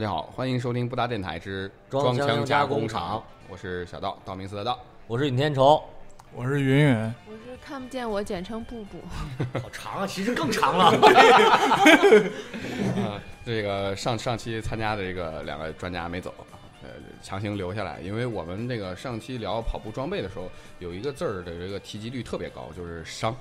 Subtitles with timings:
[0.00, 4.80] 大家好，欢迎收听布达电台之装腔腔加工工厂，我是小道，道明寺的道。
[5.06, 5.84] 我是尹天仇，
[6.34, 8.98] 我是云云，我是看不见我，简称布布。
[9.60, 10.86] 好长啊，其实更长了。
[12.96, 16.32] 啊， 这个上上期参加的这个两个专家没走，
[16.82, 16.88] 呃，
[17.22, 23.36] 强行留下来，因为我们这个上期聊跑步装备的时候，有一个字儿的这个提及率特别高，就是伤。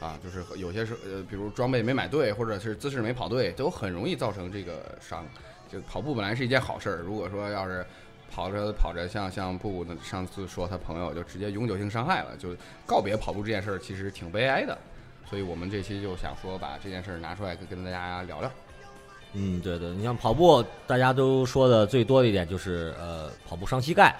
[0.00, 5.26] 啊，就是有些是呃，比如装备没买对，或者是姿势没跑对，都很容易造成这个伤。
[5.72, 7.84] 就跑步本来是一件好事儿，如果说要是
[8.32, 12.56] 跑着跑着，像像布布上次说他朋友就直接永久性伤害了，就
[12.86, 14.76] 告别跑步这件事儿，其实挺悲哀的。
[15.28, 18.50] 所以我们这期就想说把这件事儿拿出来跟跟大家聊聊。
[19.32, 24.12] 嗯，对对，你像跑步，大家都说的最多的一点就是呃，跑步伤膝盖，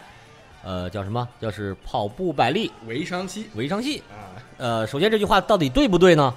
[0.62, 1.29] 呃，叫什么？
[1.41, 3.98] 叫是跑步百利违伤期违伤膝。
[4.11, 6.33] 啊，呃，首先这句话到底对不对呢？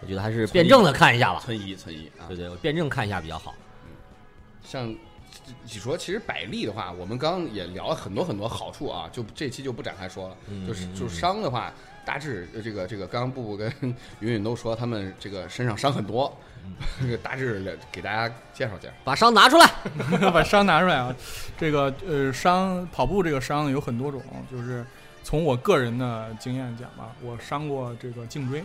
[0.00, 1.40] 我觉得还是辩证的看一下吧。
[1.44, 2.24] 存疑存疑啊。
[2.28, 3.54] 对对，我辩证看一下比较好。
[4.66, 4.88] 像
[5.64, 10.36] 你说，其实百利的话，我们刚刚也聊了很多很多好处啊，就这期就不展开说了。
[10.48, 11.72] 嗯就是就嗯嗯伤的话，
[12.04, 13.70] 大致呃这个这个，刚刚布布跟
[14.20, 18.94] 云云都说他们这个身上伤很多，嗯 这个大致的给大家介绍介绍。
[19.04, 19.70] 把伤拿出来。
[20.32, 21.14] 把伤拿出来啊！
[21.58, 24.84] 这个呃，伤跑步这个伤有很多种，就是
[25.22, 28.64] 从我个人的经验讲吧，我伤过这个颈椎，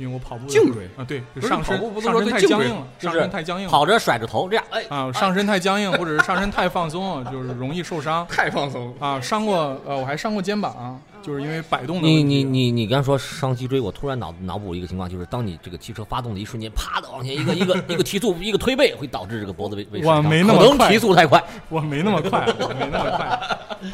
[0.00, 9.20] 因为我跑步颈椎啊，对，上身跑步不是上身说太僵硬了，上身太僵硬了跑着甩着头这样，哎，啊，上身太僵硬或者是上身太放松，就是容易受伤 太放松，啊。
[9.20, 21.42] 伤过呃，我还伤过肩膀，就是因为摆动的你你你你刚说伤脊椎，我突然脑脑补一个情况，就是当你这个汽车发动的一瞬间，啪的往前一个一个一个提速，一个推背，会导致这个脖子被被我没那么能提速太快。
[21.68, 23.40] 我没那么快，我没那么快，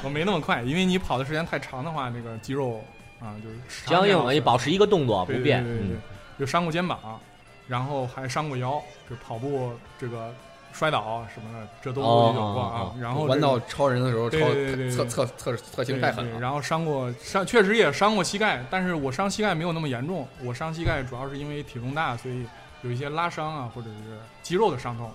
[0.05, 2.81] 我没那么快，因为你跑的时间太长的话，这个肌肉
[3.21, 5.63] 啊就是僵硬，了，也保持一个动作不变。
[5.65, 6.01] 对对对对嗯，
[6.39, 7.21] 有伤过肩膀，
[7.67, 10.33] 然后还伤过腰，就跑步这个
[10.73, 12.93] 摔倒什么的，这都哦有过啊。
[13.01, 16.39] 然后弯道超人的时候超对对对对侧侧侧侧倾太狠了。
[16.39, 22.47] 然后伤过伤，确实也伤过膝盖，但是我伤膝盖没有那么严重，我伤膝盖主要是因为体重大，所以
[22.83, 25.11] 有一些拉伤啊，或者是肌肉的伤痛。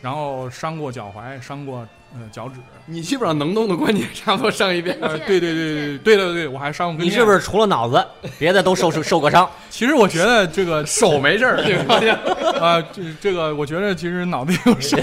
[0.00, 1.84] 然后伤过脚踝，伤过
[2.14, 2.54] 呃脚趾，
[2.86, 4.96] 你基本上能动的关节 差不多上一遍。
[5.02, 7.04] 呃，对对对对对对对，我还上过。
[7.04, 8.04] 你是不是除了脑子，
[8.38, 9.48] 别的都受受 受过伤？
[9.68, 14.98] 其实我觉得这个手没事儿，这个啊，这这个我觉得其实脑子有伤。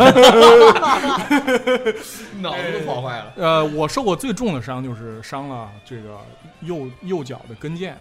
[2.41, 3.33] 脑子都跑坏了。
[3.35, 6.17] 呃，我受过最重的伤就是伤了这个
[6.61, 7.93] 右右脚的跟腱，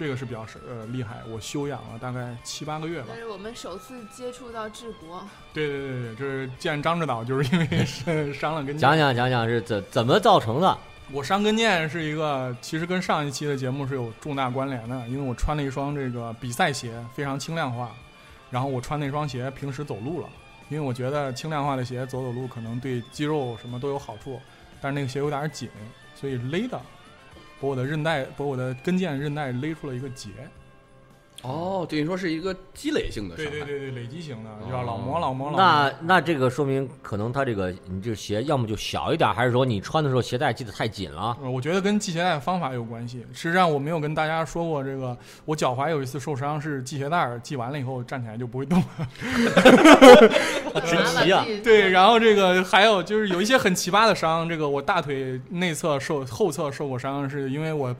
[0.00, 3.16] 这个是比较是呃厉害，我休养了大概七八个月吧这。
[3.16, 5.22] 是我们首次接触到治国，
[5.52, 8.78] 对对对对，就是见张指导就是因为 是伤了跟腱。
[8.80, 10.78] 讲讲讲讲是怎怎么造成的？
[11.12, 17.94] 我伤跟腱是一个，其实跟上一期的节目是有重大关联的，因为我穿了一双这个比赛鞋，非常轻量化，
[18.48, 20.28] 然后我穿那双鞋平时走路了，
[20.70, 24.40] 因为我觉得轻量化的鞋走走路可能对肌肉什么都有好处，
[24.80, 25.68] 但是那个鞋有点紧，
[26.14, 26.80] 所以勒的，
[27.60, 30.30] 把我的韧带，把我的跟腱韧带勒出了一个结。
[31.42, 33.50] 哦，等于说是一个积累性的伤害。
[33.50, 35.60] 对对对对，累积型的，哦叫老磨老磨老磨。
[35.60, 41.36] 那那这个说明可能他这个你这鞋要么就小一点，还是说你穿的时候鞋带系得太紧了？
[41.42, 43.24] 呃，我觉得跟系鞋带的方法有关系。
[43.32, 49.08] 实际上，我没有跟大家说过这个，我脚踝有一次受伤是系鞋带，系完了以后站起来就不会动了。
[50.84, 51.44] 神奇啊！
[51.64, 57.94] 对，然后这个还有就是有一些很奇葩的伤，这个我大腿内侧受后侧受过伤，是因为我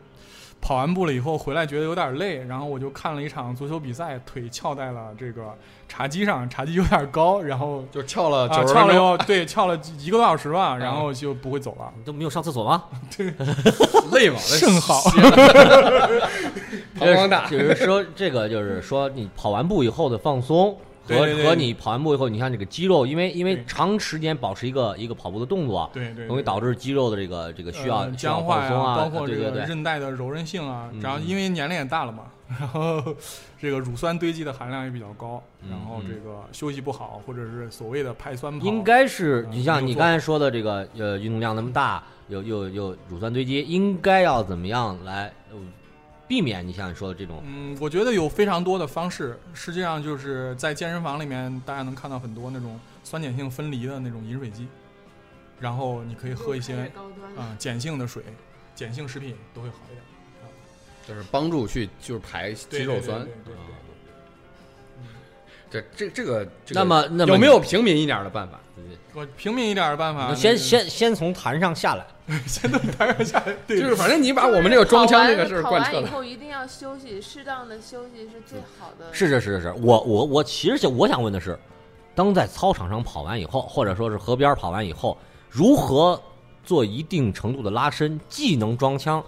[0.61, 5.57] 跑完步了以后回来觉得有点累，然后我就看了一场足球比赛，腿翘在了这个
[5.89, 11.91] 茶几上，茶几有点高，然后就翘了翘了以，后对翘了一个多小时吧，然后就不会走了。
[11.97, 12.85] 你都没有上厕所吗？
[14.13, 14.37] 累吗？
[14.39, 15.01] 甚好，
[17.01, 17.49] 膀胱大。
[17.49, 20.77] 就是说这个就是说你跑完步以后的放松。
[21.11, 31.01] 和和你跑完步以后，你看这个肌肉，因为因为长时间保持一个一个跑步的动作，对对，容易导致肌肉的这个这个需要呃需要僵化放松啊，包括这个韧带的柔韧性啊，嗯。
[31.01, 32.25] 然后因为年龄也大了嘛，
[32.59, 33.03] 然后
[33.61, 36.09] 这个乳酸堆积的含量也比较高，嗯然后嗯。
[36.09, 45.57] 这个休息不好，或者是所谓的排酸跑，应该是嗯你像你刚才说的这个呃运动量那么大，有有有乳酸堆积，应该要怎么样来呃
[46.31, 54.69] 避免你像你说的这种嗯，我觉得有非常多的方式，实际上就是在健身房里面，大家能看到很多那种酸碱性分离的那种饮水机，
[55.59, 58.23] 然后你可以喝一些高端啊、碱性的水，
[58.77, 60.05] 碱性食品都会好一点。
[61.09, 63.19] 就是帮助去就是排肌肉酸。
[63.25, 63.70] 对对对对对
[65.71, 68.59] 这这这个这个那么那么有没有平民一点的办法？
[69.13, 72.07] 我平民一点的办法，先先先从坛上下来，
[72.47, 76.03] 先从坛上下来，对，就是反正你把我们这个装腔这个事儿跑贯彻了。
[76.03, 79.07] 完以后一定要休息，适当的休息是最好的。
[79.13, 81.59] 是是是是是，我我我其实想我想问的是，
[82.15, 85.19] 当在操场上跑完以后，或者说是河边跑完以后，
[85.49, 86.21] 如何
[86.63, 89.23] 做一定程度的拉伸，既能装枪，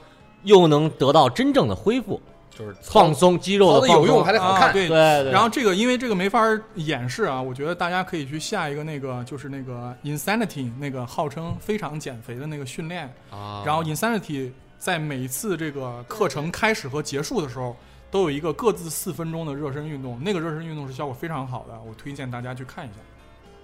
[0.45, 2.21] 又能得到真正的恢复，
[2.57, 4.69] 就是放松肌肉操的的放松有用还得好看。
[4.69, 6.41] 啊对对对，然后这个因为这个没法
[6.75, 17.77] 演示啊，我觉得大家可以去下一个那个就是那个 Insanity 那个号称非常减肥的那个训练，啊然后 Insanity 在每一次这个课程开始和结束的时候。
[18.13, 22.97] 都有一个各自四分钟的热身运动，那个热身运动是效果非常好的，我推荐大家去看一下。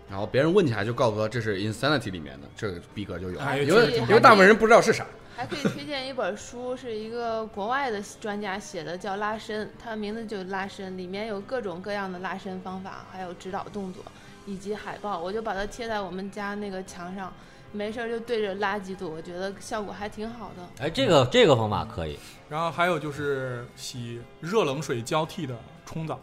[0.09, 5.05] 然后别人问起来就告诉他这是 Insanity 里面的，这个逼格就有，哎因这个为因为大部分人不知道是啥。
[5.39, 14.03] 还可以推荐一本书，是一个国外的专家写的，叫《拉伸》，它名字就是拉伸，里面有各种各样的拉伸方法，还有指导动作
[14.47, 17.33] 以及海报，我就把它贴在我们家那个墙上，
[17.71, 20.85] 没事儿就对着拉几组，我觉得效果还挺好的。
[20.85, 22.19] 哎，这个这个方法可以，
[22.49, 25.57] 然后还有就是洗热冷水交替的
[25.87, 26.19] 冲澡，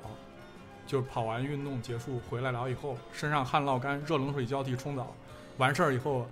[0.85, 5.15] 就是跑完运动结束回来了以后，身上汗落干，热冷水交替冲澡，
[5.55, 6.27] 完事儿以后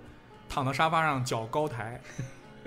[0.50, 1.98] 躺在沙发上脚高抬，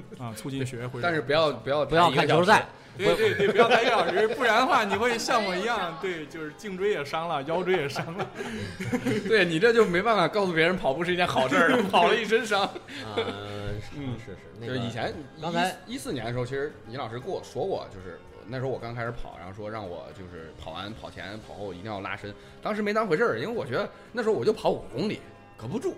[0.20, 1.02] 啊，促进血液回流。
[1.02, 2.66] 但是不要不要不要看球赛，
[2.98, 8.28] 对对对，不要看一个小时，不然的话你会像我一样，对，就是颈椎也伤了，腰椎也伤了。
[9.28, 12.70] 对你这就没办法告诉别人跑步是一件好事儿了，跑了一身伤。
[13.16, 25.20] 嗯是是，那个就是以前刚才一四年的时候，其实尹老师跟我说过，就是那时候我刚开始跑，然后说让我就是跑完跑前跑后一定要拉伸，当时没当回事儿，因为我觉得那时候我就跑五公里，
[25.56, 25.96] 可不住。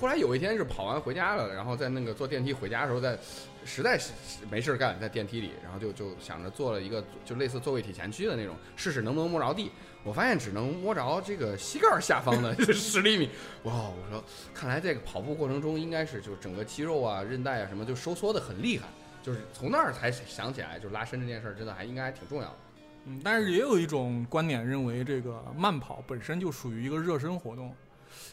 [0.00, 3.18] 后来有一天是跑完回家了，然后在那个坐电梯回家的时候，在
[3.66, 4.12] 实在是
[4.50, 9.70] 没事儿干，在电梯里，然后就就想着做了一个就类似坐位体前屈的那种，试试能不能摸着地。
[10.02, 13.28] 我发现只能摸着这个膝盖下方的 十厘米。
[13.64, 14.24] 哇，我说
[14.54, 18.86] 看来这个跑步过程中应该是就整个肌肉啊、韧带啊什么就收缩的很厉害，
[19.22, 22.56] 就是从那儿才想起来，就拉伸这件事儿真的还应该挺重要的。
[23.04, 27.74] 嗯，但是也有一种观点认为，这个慢跑本身就属于一个热身活动，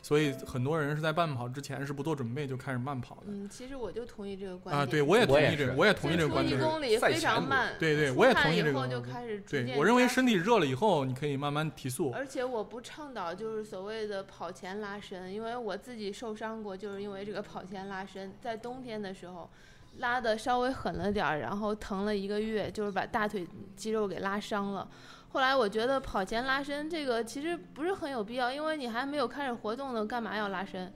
[0.02, 3.24] 所以很多人是在慢跑之前是不做准备就开始慢跑的。
[3.28, 4.92] 嗯，其实我就同意这个观点啊，点。
[4.92, 6.70] 对，我也同意这个，我也同意这个观点出一。
[6.70, 12.12] 公里非常慢，对对我也汗以后同意这个就开始逐对我认为身体热了以后，你可以慢慢提速。
[12.12, 19.50] 而且我不倡导就是所谓的跑前拉伸，因为我自己受伤过，就是因为这个跑前拉伸，在冬天的时候
[19.98, 23.46] 拉的稍微狠了点儿，然后疼了一个月，就是把大腿
[23.76, 24.88] 肌肉给拉伤了。
[25.38, 30.92] 后来我觉得跑前拉伸这个其实不是很有必要，因为你还没有开始活动呢，干嘛要拉伸？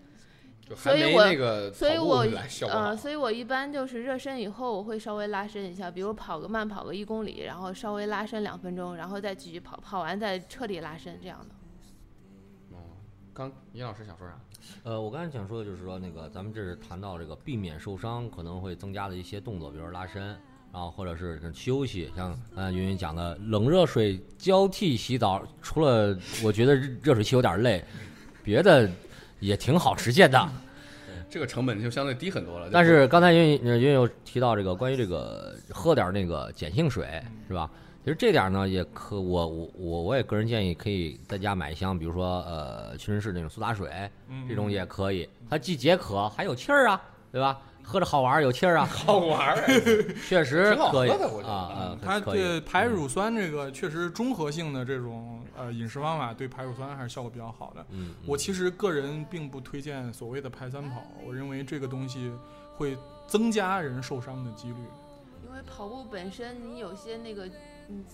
[0.67, 2.25] 就还没所以我所以我
[2.67, 12.75] 呃，所以我一般就是热身以后，我会稍微拉伸一下，比如跑个慢跑个一公里，然后稍微拉伸两分钟，然后再继续跑，跑完再彻底拉伸这样的。
[12.75, 12.81] 哦，
[13.35, 14.39] 刚尹老师想说啥？
[14.81, 20.35] 呃，我刚才想说的就是说，那个咱们这是谈到这个避免受伤可能会增加的一些动作，比如说拉伸，
[20.73, 27.83] 然后或者是休息，像呃云云讲的冷热水交替洗澡，除了我觉得热水器有点累，
[28.43, 28.89] 别的
[29.39, 30.49] 也挺好实现的。
[31.29, 32.69] 这个成本就相对低很多了。
[32.71, 37.69] 但是刚才云云云云有提到这个关于这个喝点那个碱性水是吧？
[38.03, 47.61] 其实这点呢也可我我我我也个人建议可以在家买一箱，比如说呃屈臣氏那种苏打水，嗯这种也可以，它既解渴还有气儿啊，对吧？
[47.83, 49.67] 喝着好玩儿有气儿啊，好玩儿，
[50.27, 57.85] 确实挺好可以喝的我觉得啊啊，它对排乳酸这个确实综合性的这种呃饮食方法对排乳酸还是效果比较好的。
[57.89, 62.31] 嗯，我其实个人并不推荐所谓的排酸跑，我认为这个东西
[62.75, 62.97] 会
[63.27, 64.75] 增加人受伤的几率。
[65.45, 67.45] 因为跑步本身，你有些那个，
[67.89, 68.05] 嗯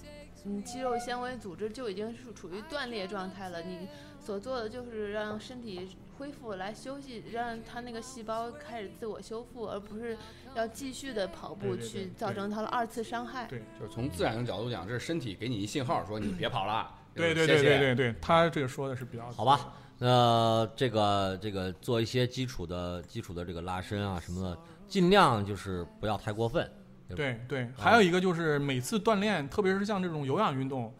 [0.45, 3.61] 嗯，肌肉纤维组织就已经是处于断裂状态了。
[3.61, 3.87] 你
[4.19, 10.17] 所做的就是让身体恢复来休息，让他那个细胞开始自我修复，而不是
[10.55, 13.45] 要继续的跑步去造成他的二次伤害。
[13.47, 16.93] 对就是从自然的角度讲，这是身体给你一信号，说你别跑了。
[17.13, 19.73] 对对对对对对，他这个说的是比较好吧。
[19.99, 24.57] 那这个这个做一些基础的基础的这个拉伸啊什么的，
[24.87, 26.69] 尽量就是不要太过分。
[27.15, 30.93] 对对，还有一个就是每次锻炼，特别是像这种有氧运动，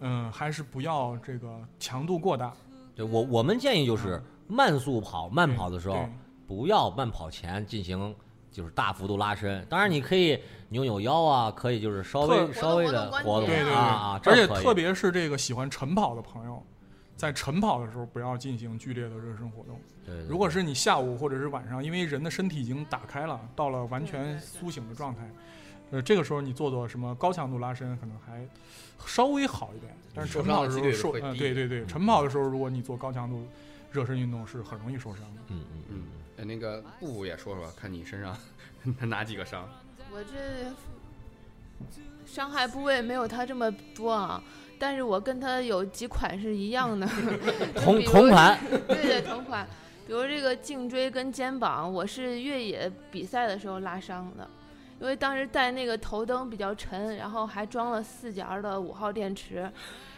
[0.00, 2.52] 嗯，还是不要这个强度过大。
[2.96, 6.08] 对我我们建议就是慢速跑，慢跑的时候对。
[6.46, 8.14] 不要慢跑前进行
[8.50, 9.64] 就是大幅度拉伸。
[9.70, 16.62] 当然你可以扭扭腰啊，可以就是稍微稍微的活动对对对，啊啊，而且特别是这个喜欢晨跑的朋友，
[17.16, 19.80] 在晨跑的时候不要进行剧烈的热身活动。
[20.04, 20.28] 对对对。
[20.28, 25.30] 如果是你下午或者是晚上，因为人的身体已经打开了，到了完全苏醒的状态，
[25.92, 28.46] 呃，这个时候你做做什么高强度拉伸，可能还
[29.06, 29.96] 稍微好一点。
[30.14, 33.46] 但是晨跑的时候受，呃，对对对，晨跑的时候，如果你做高强度
[33.92, 35.40] 热身运动，是很容易受伤的。
[35.48, 36.02] 嗯嗯嗯，
[36.38, 38.36] 哎那个布布也说说，看你身上
[39.08, 39.68] 哪几个伤？
[40.10, 40.72] 我这
[42.26, 44.42] 伤害部位没有他这么多啊，
[44.78, 47.06] 但是我跟他有几款是一样的，
[47.76, 48.58] 同比如同款，
[48.88, 49.66] 对对同款，
[50.06, 54.48] 比如这个颈椎跟肩膀，我是越野比赛的时候拉伤的，
[55.00, 59.70] 因为当时带那个头灯比较沉，然后还装了四节儿的五号电池，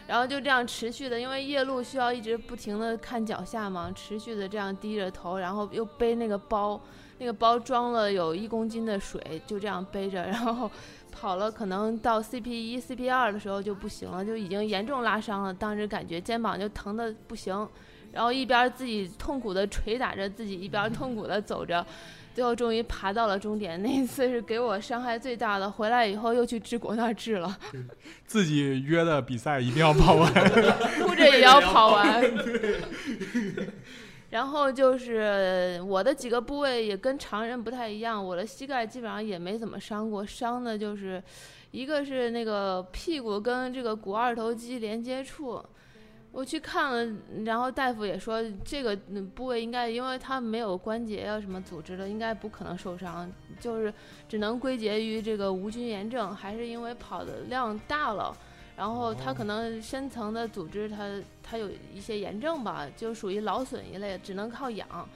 [0.06, 6.80] 然后就这样持续的，因为夜路需要一直不停的看脚下嘛，持续的这样低着头，然后又背那个包，
[7.18, 10.70] 那个包装了有一公斤的水，就这样背着，然后
[11.10, 17.66] 跑了可能到 CP 一、CP 二的时候就不行了，就已经严重拉伤了，当时感觉肩膀就疼的不行。
[18.12, 21.84] 然后一边自己痛苦的捶打着自己，一边痛苦的走着，
[22.34, 23.80] 最后终于爬到了终点。
[23.80, 27.56] 那一次是给我伤害最大的，回来以后又去治国那儿治了，
[28.26, 30.32] 自己约的比赛一定要跑完。
[31.00, 32.22] 哭着也要跑完。
[34.30, 41.22] 然后就是我的几个部位也跟常人不太一样，我的膝盖基本上也没怎么伤过，伤的就是
[41.70, 45.64] 一个是那个屁股跟这个股二头肌连接处。
[46.34, 53.94] 我去看了，然后大夫也说这个嗯部位应该，因为它没有关节啊什么组织的，应该不可能受伤，就是
[54.28, 58.36] 只能归结于这个无菌炎症，还是因为跑的量大了，
[58.76, 61.08] 然后它可能深层的组织它
[61.40, 65.08] 它有一些炎症吧，就属于劳损一类，只能靠养。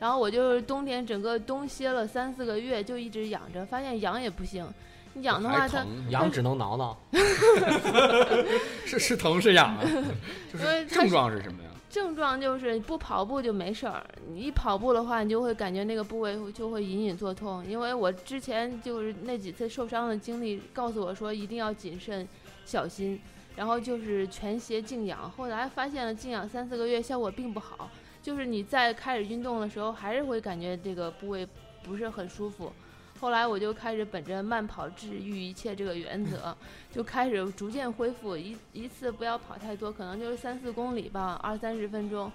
[0.00, 4.66] 然后我就是冬天整个冬歇了三四个月，就一直养着，发现养也不行，
[5.14, 5.84] 你养的话它。
[6.10, 6.96] 痒只能挠挠。
[8.86, 9.82] 是是疼是痒啊？
[10.52, 11.70] 就是症状是什么呀？
[11.90, 17.62] 症状就是不跑步就没事儿，你一跑步的话，你就会感觉那个部位就会隐隐作痛。
[17.66, 22.26] 因为我之前就是那几次受伤的经历，告诉我说一定要谨慎
[22.64, 23.20] 小心，
[23.56, 25.30] 然后就是全鞋静养。
[25.32, 27.90] 后来发现了静养三四个月效果并不好，
[28.22, 31.46] 就是你在开始运动的时候，还是会感觉这个部位
[31.82, 32.72] 不是很舒服。
[33.22, 36.52] 后来我就开始本着慢跑治愈一切这个原则，
[36.90, 42.32] 就开始逐渐恢复，一一次不要跑太多，可能就是三四公里吧，二三十分钟。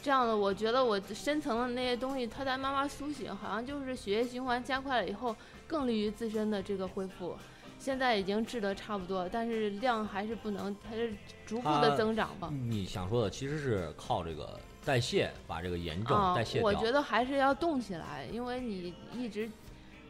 [0.00, 5.34] 这样的，我觉得我深层的那些东西，它在慢慢苏醒，好像就是血液循环加快了以后，
[5.66, 7.34] 更利于自身的这个恢复。
[7.80, 11.12] 现在已经治得差不多，但是量还是不能，它是
[11.44, 12.48] 逐步的增长吧。
[12.52, 16.64] 你想说的其实是靠这个代谢把这个炎症啊代谢，掉。
[16.64, 19.50] 我觉得还是要动起来，因为你一直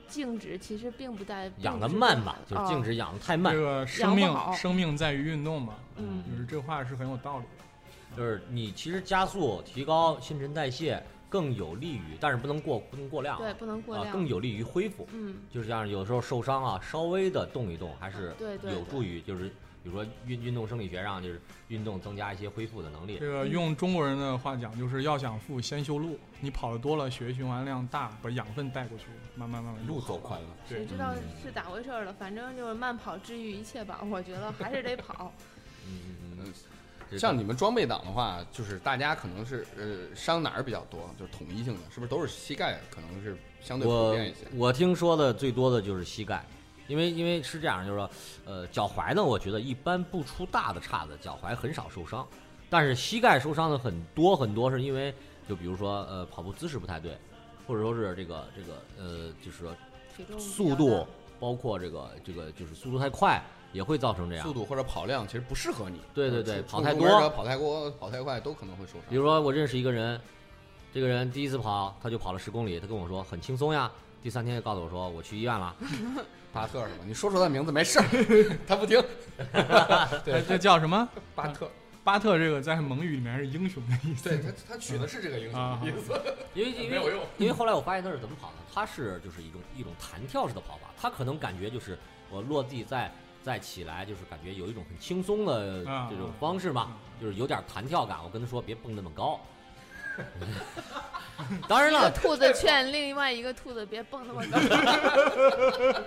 [0.08, 2.82] 静止，其实并不带养的慢吧，就是静。
[2.82, 3.60] 止养的太慢这。
[3.60, 8.16] 个生命生命在于运动嘛，嗯就是这话是很有道理的。
[8.16, 14.12] 就是你其实加速提高新陈代谢更有利于，但是不能过不能过量啊，对，不能过啊量。
[14.12, 15.06] 更有利于恢复。
[15.12, 23.26] 嗯，就是像有时候受伤啊，稍微的动一动，还是有助于，就是比如说运运动生理学上，就是运动增加一些恢复的能力这。
[23.26, 26.18] 个用中国人的话讲，就是要想富先修路。
[26.40, 30.46] 你跑得多了，血液循环量大，把养分带过去，慢慢慢慢路走宽了。
[30.68, 32.12] 谁知道嗯是咋回事儿了？
[32.12, 34.00] 反正就是慢跑治愈一切吧。
[34.08, 35.32] 我觉得还是得跑。
[35.86, 35.98] 嗯
[36.38, 36.52] 嗯
[37.10, 42.78] 嗯，像你们装备党的话，就是大家可能是呃伤哪儿比较多，就是统一性的，是不是都是膝盖？
[42.90, 44.46] 可能是相对普遍一些。
[44.54, 46.44] 我听说的最多的就是膝盖，
[46.88, 48.10] 因为因为是这样，就是说，
[48.44, 52.26] 呃，脚踝呢，我觉得一般不出大的岔子，脚踝很少受伤，
[52.68, 55.14] 但是膝盖受伤的很多很多，是因为
[55.48, 57.16] 就比如说呃跑步姿势不太对，
[57.66, 61.06] 或者说是这个这个呃就是说速度，
[61.38, 63.40] 包括这个这个就是速度太快，
[63.72, 64.52] 也会造成这样速。
[64.52, 66.00] 度或者跑量其实不适合你。
[66.14, 69.02] 对对对呃跑太多跑太多、跑太快都可能会受伤。
[69.10, 70.18] 比如说我认识一个人，
[70.92, 73.92] 这个人第一次跑他就跑了十公里，他跟我说很轻松呀，
[74.22, 75.76] 第三天就告诉我说我去医院了。
[76.52, 77.00] 巴特是吧？
[77.06, 78.04] 你说出他名字没事儿，
[78.66, 79.02] 他不听。
[80.24, 81.08] 对这叫什么？
[81.34, 81.70] 巴特，
[82.02, 84.28] 巴特这个在蒙语里面是英雄的意思。
[84.28, 86.12] 对他他取的是这个英雄啊的意思。
[86.54, 91.98] 因为因为没有用因为后来我发现他是怎么跑的，他是就是一种一种弹跳式的跑法，他可能感觉就是
[92.30, 93.12] 我落地再
[93.42, 98.18] 再起来，就是感觉有一种很轻松的啊这种方式嘛，就是有点弹跳感。
[98.24, 99.38] 我跟他说别蹦那么高。
[101.68, 104.58] 当然了，兔子劝另外一个兔子别蹦那么高。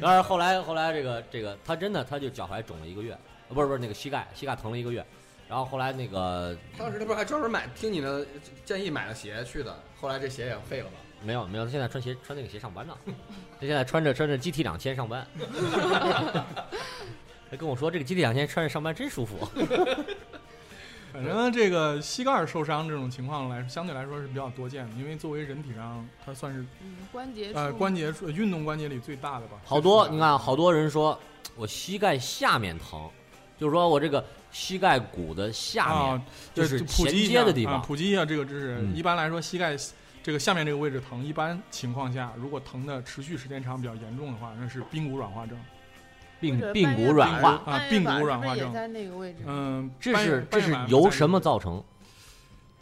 [0.00, 3.12] 当然后来后来这个这个他真的他就脚踝肿了一个月，
[3.48, 5.04] 呃不是不是那个膝盖膝盖疼了一个月，
[5.48, 8.26] 然后后来那个当时他不是还专门买听你的
[8.64, 10.92] 建议买了鞋去的，后来这鞋也废了吧？
[11.22, 12.96] 没有没有，他现在穿鞋穿那个鞋上班呢，
[13.60, 15.26] 他现在穿着穿着 GT 两千上班。
[17.50, 19.36] 他跟我说这个 GT 两千穿着上班真舒服。
[21.12, 29.58] 反正这个膝盖受伤这种情况来，相对来说是比较多见的，因为作为人体上，它算是嗯，关节呃关节运动关节里最大的吧。
[29.64, 31.18] 好多你看，好多人说
[31.56, 33.08] 我膝盖下面疼，
[33.58, 36.22] 就是说我这个膝盖骨的下面啊，
[36.54, 37.74] 就是衔接的地方。
[37.74, 38.78] 啊普及一下这个知识。
[38.80, 39.76] 嗯一般来说，膝盖
[40.22, 45.58] 这个下面这个位置疼，一般情况下，如果疼的持续时间长、比较严重的话，那是髌骨软化症。
[46.42, 49.38] 髌髌骨软化，啊髌骨软化症也在那个位置。
[49.46, 51.82] 嗯，这是这是由什么造成？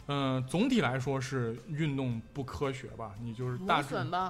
[0.07, 3.81] 嗯，总体来说是运动不科学吧，你就是大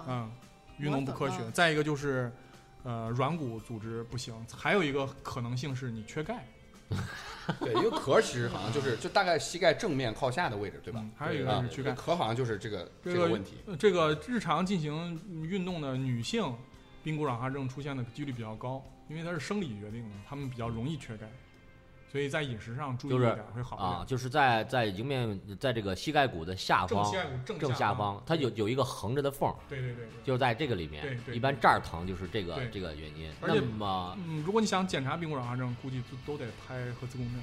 [0.07, 0.29] 嗯，
[0.77, 2.31] 运动不科学再一个就是，
[2.83, 6.45] 呃，软骨组织不行，还有一个可能性是你缺钙，
[7.59, 11.11] 对，因为壳其实好像就是就大概膝盖正面靠下的位置，对吧嗯？
[11.17, 11.93] 还有一个是缺钙。
[11.93, 13.55] 壳好像就是这个这个这个问题。
[13.65, 16.43] 呃这个日常进行运动的女性
[17.03, 21.30] 髌骨软化症出现的几率比较高，因为它是生理决定的，他们比较容易缺钙，
[22.10, 23.89] 所以在饮食上注意一点会好一点。
[23.89, 30.08] 啊，就是在在迎面在这个膝盖骨的下方正膝盖骨正正下方，它有有一个横着的缝，对对对对。
[30.24, 33.30] 就是在这个里面对，对一般这儿疼就是这个这个原因。
[33.41, 37.41] 而且那么嗯，如果你想检查髌骨软化症，估计都都得拍核磁共振。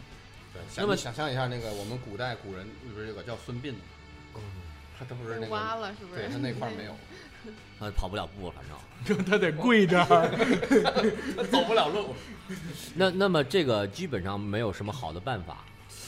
[0.55, 3.77] 对，那么想想象一下那个我们古代古人不是有个叫孙膑的，
[4.99, 6.23] 他他不是那个，了是不是？
[6.23, 6.93] 对他那块没有，
[7.79, 8.77] 他跑不了步，反正。
[9.05, 10.05] 就 他得跪着，
[11.51, 12.15] 走不了路。
[12.97, 15.59] 那那么这个基本上没有什么好的办法，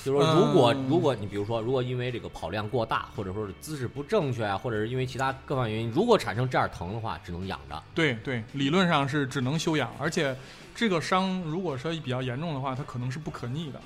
[0.04, 7.80] 就是说，如果、嗯如果你比如说，如果因为这个跑量过大，或者说是姿势不正确啊，或者是因为其他各方面原因，如果产生这样疼的话，只能养着。
[7.94, 10.34] 对对，理论上是只能休养，而且
[10.74, 13.80] 这个伤如果说比较严重的话，它可能是不可逆的。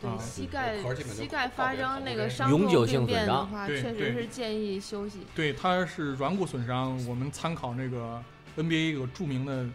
[0.00, 5.20] 对啊膝盖膝盖发生那个伤永久痛病性损伤变的话，确实是建议休息。
[5.34, 6.96] 对，它是软骨损伤。
[7.06, 8.22] 我们参考那个
[8.56, 9.66] NBA 有个著名的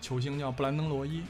[0.00, 1.22] 球星叫布兰登·罗伊，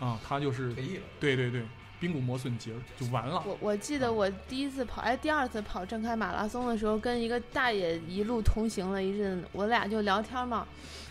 [0.00, 1.62] 啊，他就是退役了，对对对，
[2.00, 3.42] 髌骨磨损结就完了。
[3.46, 10.66] 我我记得我第一次跑，哎，第二次跑正开马拉松的时候，跟一个大爷一路同行了一阵，我俩就聊天嘛。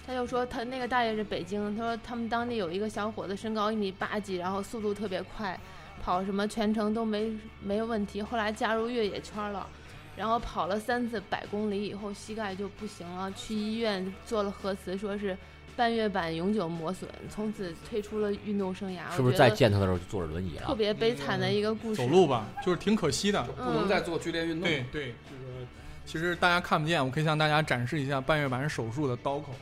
[0.05, 5.59] 他就说他那个大爷是北京，他说他们当地有一个小伙子，身高一米八几，然后速度特别快，
[6.03, 8.21] 跑什么全程都没没有问题。
[8.21, 9.67] 后来加入越野圈了，
[10.15, 15.37] 然后跑了三次百公里以后，膝盖就不行了，去医院做了核磁，说是
[15.75, 19.13] 半月板永久磨损，从此退出了运动生涯。
[19.13, 20.67] 是不是再见他的时候就坐着轮椅了？
[20.67, 21.95] 特别悲惨的一个故事？
[21.95, 23.43] 走路吧，就是挺可惜的。
[23.43, 24.69] 不能再做剧烈运动。
[24.69, 25.67] 对对，这个
[26.05, 29.53] 其实大家看不见，我可以向大家展示一下半月板手术的刀口。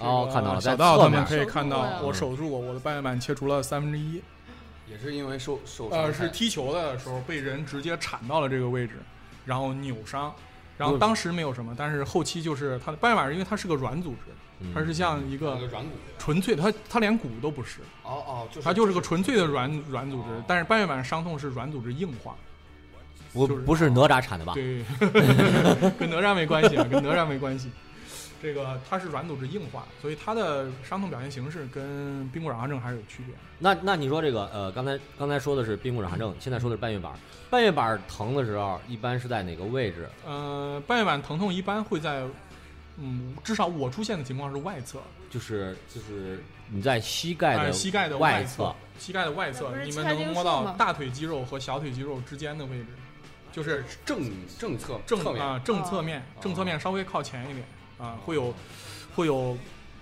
[0.00, 4.22] 哦，看到了，在小道侧面他们可以看到我手术过，我的半月板切除了三分之一。
[4.90, 8.94] 也是因为受受伤呃，是踢球的时候被人直接铲到了这个位置，
[9.44, 10.34] 然后扭伤。
[10.76, 15.90] 然后当时没有什么，但是后期就是它的半月板，因为它是个软组织，嗯它是像一一个个软骨。
[16.18, 20.42] 纯粹的，它它连骨都不是，哦哦，就是它就是个纯粹的软软组织哦。
[20.48, 22.34] 但是半月板伤痛是软组织硬化，
[23.32, 24.54] 不不是哪吒产的吧？
[24.54, 24.82] 对，
[26.00, 27.70] 跟哪吒没关系啊，跟哪吒没关系。
[28.42, 33.34] 这个它是软组织硬化，所以它的伤痛表现形式跟髌骨软化症还是有区别。
[33.58, 37.12] 那那你说这个呃，刚才刚才说的是髌骨软化症，现在说的是半月板。
[37.50, 40.08] 半月板疼的时候，一般是在哪个位置？
[40.24, 42.24] 呃，半月板疼痛一般会在，
[42.96, 52.86] 嗯，至少我出现的情况是外侧，就是就是你在膝盖的哎，膝盖的外侧，膝盖的外侧你们能摸到大腿肌肉和小腿肌肉之间的位置，
[53.50, 57.66] 就是正正侧正啊正侧哦面，正侧面稍微靠前一点
[58.00, 58.54] 啊，会有
[59.14, 59.58] 会有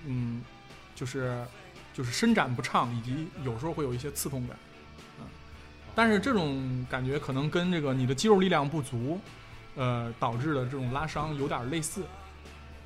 [0.06, 0.42] 嗯，
[0.94, 1.44] 就是
[1.92, 4.56] 就是伸展不畅，以及有时候会有一些刺痛感，
[5.20, 5.26] 嗯，
[5.94, 9.20] 但是这种感觉可能跟这个你的肌肉力量不足，
[9.74, 12.02] 呃导致的这种拉伤有点类似。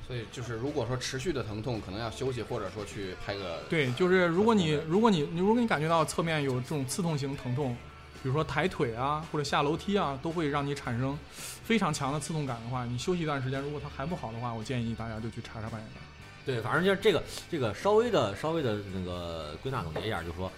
[0.05, 7.77] 所以就是如果说持续的疼痛，可能要休息，或者说去拍个对，就是如果你如果你你如果你感觉到侧面有这种刺痛型疼痛，
[8.23, 11.15] 比如说抬腿啊或者下楼梯啊，都会让你产生
[11.63, 16.03] 非常强的刺痛感的话，你休息一段时间，如果它还不好的话，我建议大家就去查查半月板。
[16.45, 20.49] 对，反正就是这个这个稍微的稍微的那个归纳总结一下，就是说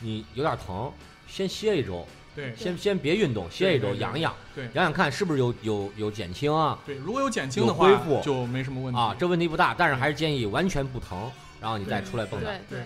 [0.00, 0.90] 你有点疼，
[1.28, 4.64] 先歇一周，对先先别运动，歇一周养一养，对。
[4.72, 8.98] 养养看是不是有有有减轻啊对，如果有减轻的话恢复就没什么问题。
[8.98, 11.30] 啊，这问题不大，但是还是建议完全不疼，
[11.60, 12.44] 然后你再出来蹦跶。
[12.44, 12.80] 对对。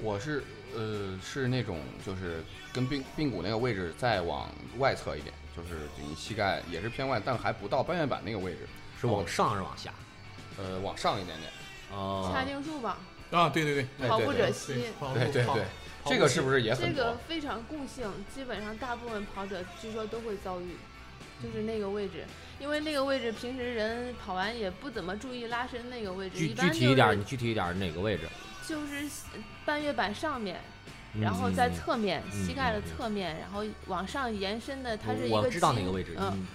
[0.00, 0.42] 我是
[0.74, 8.68] 呃是那种就是跟髌髌骨那个位置再往外侧一点，就是你膝盖也是偏外，但还不到半月板那个位置，
[9.00, 9.92] 是往上还是往下？
[10.58, 11.50] 呃往上一点点。
[11.90, 12.98] 哦髂胫束吧，
[13.32, 14.74] 啊，对对对跑步者对对对膝
[15.14, 15.64] 对，对对
[16.04, 17.16] 这个是不是也很这个？
[17.26, 20.76] 非常共性，基本上大部分跑者据说都会遭遇，
[21.42, 22.24] 就是那个位置，
[22.60, 28.22] 因为那个位置平时人跑完也不怎么注意拉伸那个位置，具体一点，是你具体一点哪个位置？
[28.68, 29.08] 就是
[29.64, 30.60] 半月板上面，
[31.18, 36.46] 然后嗯在侧面，嗯膝盖的侧面，然后往上延伸的，它是一个知道筋哪个位置，嗯，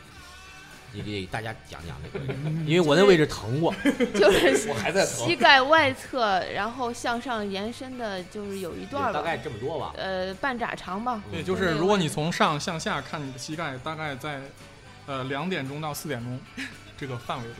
[0.94, 2.20] 你你给大家讲讲那个，
[2.66, 3.74] 因为我那位置疼过。
[4.16, 9.94] 就是我还在疼膝盖外侧，然后向上延伸的，就是有一段儿吧，大概这么多吧。
[9.98, 11.22] 呃，半拃长吧。
[11.30, 14.40] 对，嗯就是如果你从上向下看你的膝盖，大概在
[15.06, 16.40] 呃两点钟到四点钟
[16.98, 17.54] 这个范围里。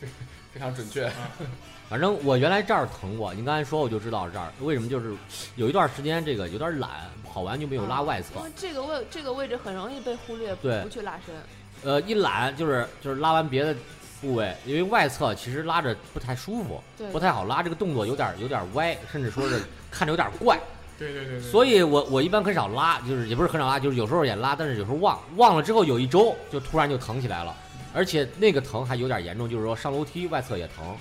[0.52, 1.10] 非常准确。
[1.90, 5.12] 反正我原来这儿疼过，你刚才说我就知道这儿为什么，就是
[5.56, 6.88] 有一段时间这个有点懒，
[7.28, 11.34] 跑完就没有拉外侧因，为这个位这个位置很容易被忽略，对不去拉伸。
[11.82, 13.74] 呃，一懒就是就是拉完别的
[14.20, 20.56] 部位，因为外侧其实拉着不太舒服，对，不太好拉，这个动作有点有点歪，甚至说是 看着有点怪，
[20.96, 21.50] 对对对对。
[21.50, 27.52] 所以我我一般很少拉，就是也不是很少拉，就是有时候也拉，但是有时候忘忘了之后有一周就突然就疼起来了，
[27.92, 30.96] 而且那个疼还有点严重，就是说上楼梯外侧也疼。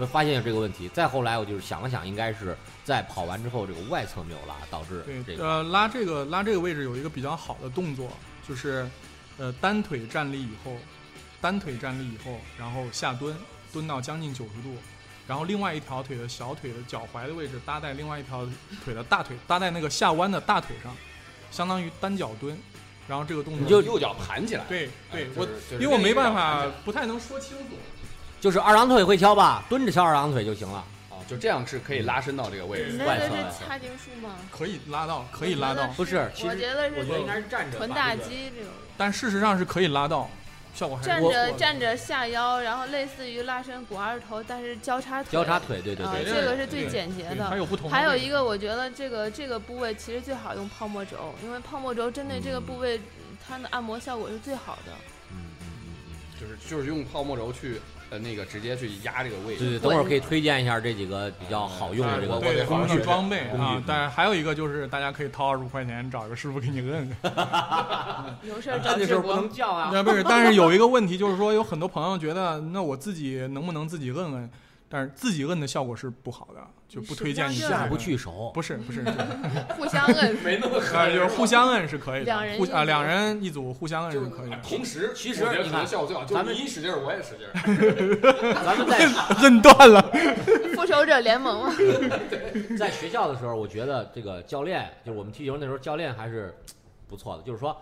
[0.00, 5.46] 就发现有这个问题，再后来我就是想了想，应该是在跑完之后这个外侧没有拉，导致这对，个。
[5.46, 8.10] 呃，拉这个拉这个位置有一个比较好的动作，
[8.48, 8.88] 就是，
[9.36, 10.74] 呃，单腿站立以后，
[11.38, 13.36] 单腿站立以后，然后下蹲，
[13.74, 14.74] 蹲到将近九十度，
[15.28, 18.48] 然后另外一条腿的小腿的脚踝的位置搭在另外一条
[18.82, 20.96] 腿的大腿，搭在那个下弯的大腿上，
[21.50, 22.56] 相当于单脚蹲，
[23.06, 27.76] 然后这个动作你就右脚盘起来，对对，哎我因为我没办法不太能说清楚。
[28.40, 30.84] 就是二郎腿会敲吧，蹲着敲二郎腿就行了。
[31.10, 34.36] 啊，就这样是可以拉伸到这个位置外侧外侧掐筋术吗？
[34.50, 40.30] 可以拉到，可以拉到，不是，其实我觉得是我觉得应该是站着臀把这个大肌这种，但事实上是可以拉到，
[40.74, 45.30] 效果还是站着不错的站着下腰，然后类似于拉伸股二头，但是交叉腿。
[45.30, 47.46] 交叉腿，对对啊，对对这个是最简洁的。
[47.48, 52.98] 还有不同的还有一个，我觉得这个这个部位其实最好用泡沫轴，因为泡沫轴针对这个部位，
[53.46, 54.92] 它的按摩效果是最好的。
[55.30, 59.64] 嗯嗯嗯嗯，就是就是用泡沫轴去呃那个直接去压这个位置。
[59.64, 67.08] 对对，等会儿可以推荐一下这几个比较好用的这个工具装备啊，但还有一个就是大家可以掏二十五块钱找一个师傅给你摁。
[68.42, 69.48] 有事儿找志国这时候不能。
[69.50, 69.90] 叫啊。
[69.92, 74.50] 那不是，但是有一个问题就是说，有很多朋友觉得，那我自己能不能自己摁摁？
[74.92, 77.96] 但是自己摁的效果是不好的，就不推荐你下不。
[77.96, 79.04] 去手，不是 不是，
[79.76, 87.54] 互相摁，没那么啊，就是互相摁是可以的，两人一啊两人一组互相摁是可以的，同时，其实你看效果最好，就咱们是你一使劲儿，我也使劲儿。
[88.64, 88.98] 咱们在
[89.42, 90.02] 摁断了。
[90.74, 91.72] 复仇者联盟嘛。
[92.76, 96.52] 在学校的时候，我觉得这个教练，就是我们踢球那时候，教练还是
[97.06, 97.42] 不错的。
[97.44, 97.80] 就是说，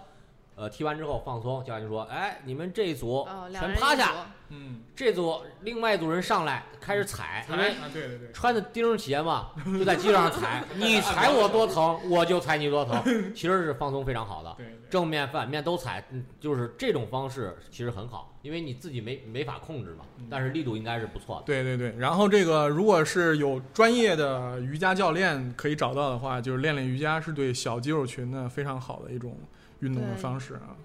[0.58, 4.18] 呃，踢完之后放松，教练就说：“哎，你们这一组全趴下，组
[4.50, 13.00] 嗯，这组另外一组人上来开始踩，因为啊对对对，穿的钉鞋嘛，就在机上踩， 你踩我多疼，我就踩你多疼。
[13.32, 21.42] 其实是放松非常好的，对对正面反面都踩，嗯，就是这种方式其实很好，因为你自己没没法控制嘛，但是力度应该是不错的。
[21.44, 29.36] 对对对，然后这个如果是有专业的瑜伽教练可以找到的话，就是练练瑜伽是对小肌肉群的非常好的一种
[29.80, 30.76] 运动的方式啊。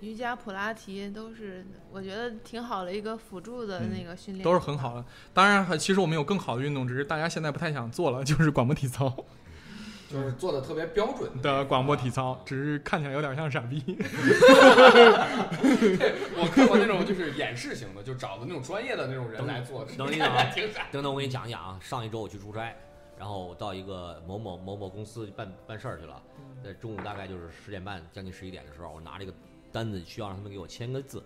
[0.00, 5.04] 瑜伽、普拉提都是我觉得挺好的一个辅助的那个训练，嗯都是很好的。
[5.32, 9.12] 当然，其实我们有更好的运动，只是大家现在不太想做了，就是广播体操
[10.08, 13.82] 就是做的特别标准的广播体操，只是看起来有点像傻逼。
[16.38, 19.92] 我看过那种就是演示型的，就找的那种专业的那种人来做的。
[19.96, 20.86] 等 一等啊挺傻。
[20.92, 21.78] 等等，我给你讲一讲啊。
[21.80, 22.76] 上一周我去出差，
[23.18, 26.22] 然后我到一个某某某某公司办办事儿去了。
[26.66, 29.32] 在中午大概就是十点半，将近十一点的时候，我拿这个
[29.70, 31.22] 单子需要让他们给我签个字。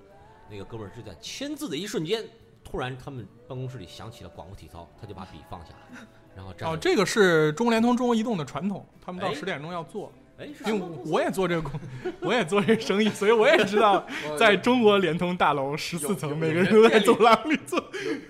[0.50, 2.22] 那个哥们儿就在签字的一瞬间，
[2.62, 5.98] 突然他们办公室里响起了广播体操，他就把笔放下来，
[6.37, 10.12] 然后站哦，这个是中国联通、中国移动的传统，他们到哎十点钟要做。
[10.37, 11.81] 哎，是因为我也做这个工，
[12.20, 14.07] 我也做这个生意，所以我也知道，
[14.38, 17.83] 在中国联通大楼十四层，每个人都在走廊里做。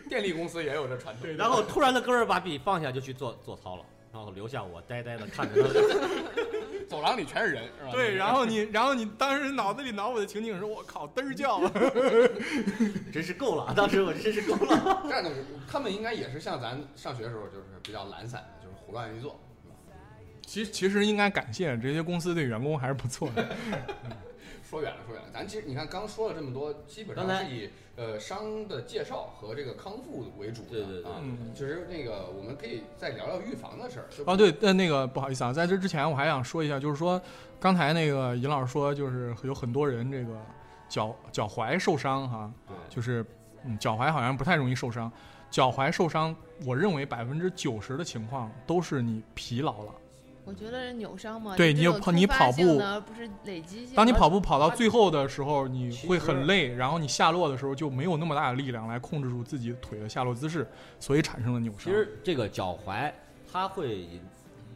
[0.09, 1.23] 电力公司也有这传统。
[1.23, 5.71] 对然后突然的哥们儿把笔放下，就去做做操了，然后留下我呆呆的看着他。
[6.89, 7.93] 走廊里全是人，是吧？
[7.93, 11.61] 对，然后你，然后你当时脑子里脑补的情景是，我靠，嘚儿叫，
[13.13, 15.03] 真是够了，当时我真是够了。
[15.09, 15.31] 这样的，
[15.71, 19.39] 他们应该也是像咱上学的时候，就是比较懒散的，就是胡乱一做。
[20.47, 23.47] 其其实应该感谢这些公司对员工还是不错的。
[24.69, 30.71] 说远了，说远了，咱其实你看刚说了这么多，基本上刚才是以呃伤的介绍和这个康复为主的。
[30.71, 34.07] 对对对啊，嗯其实那个我们可以再聊聊预防的事儿。
[34.09, 37.21] 就哦，对，呃，那个不好意思啊，在这之前我还想说一下，就是说
[37.61, 40.35] 刚才那个尹老师说，就是有很多人这个
[40.89, 43.23] 脚脚踝受伤哈，对就是
[43.65, 45.13] 嗯脚踝好像不太容易受伤，
[45.51, 46.35] 脚踝受伤，
[46.65, 49.93] 我认为百分之九十的情况都是你疲劳了。
[50.51, 53.95] 我觉得是扭伤嘛，对你有跑你跑步性的而不是累积性。
[53.95, 60.67] 当你跑步跑到最后的时候，你会很累，然后你下落的时候就没有那么大的力量来控制住自己腿的下落姿势，
[60.99, 61.85] 所以产生了扭伤。
[61.85, 63.13] 其实这个脚踝
[63.53, 64.09] 它会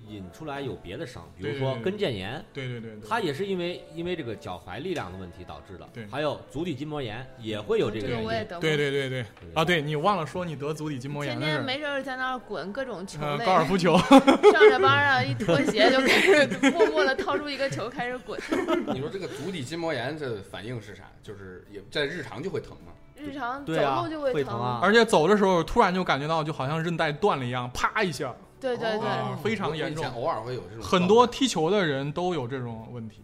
[0.09, 5.89] 引出来有别的伤，比如说跟腱炎，对对对对，它也是因为因为这个脚踝力量的问题导致的。
[5.93, 8.29] 对还有足底筋膜炎也会有这这个原因。
[8.61, 11.51] 对对对对对啊，对你忘了说你得足底筋膜炎天。
[11.51, 18.39] 天没事儿在那儿滚各种球高尔夫 球，上着班啊，一脱鞋就开始默默的掏出一个球开始滚。
[18.95, 21.05] 你说这个足底筋膜炎这反应是啥？
[21.23, 22.93] 就是也在日常就会疼吗？
[23.17, 33.23] 日常走对啊路就疼会疼啊而且走的时候突然就感觉到就好像韧带断了一样，啪一下，对对对，啊非常严重偶尔会有这种很多踢球的人都有这种问题，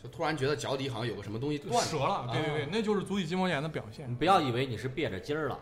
[0.00, 2.28] 就突然觉得脚底好像有个什么东西断折了。
[2.32, 4.14] 对对对，啊那就是足底筋膜炎的表现你。
[4.14, 5.58] 不要以为你是别着筋儿了，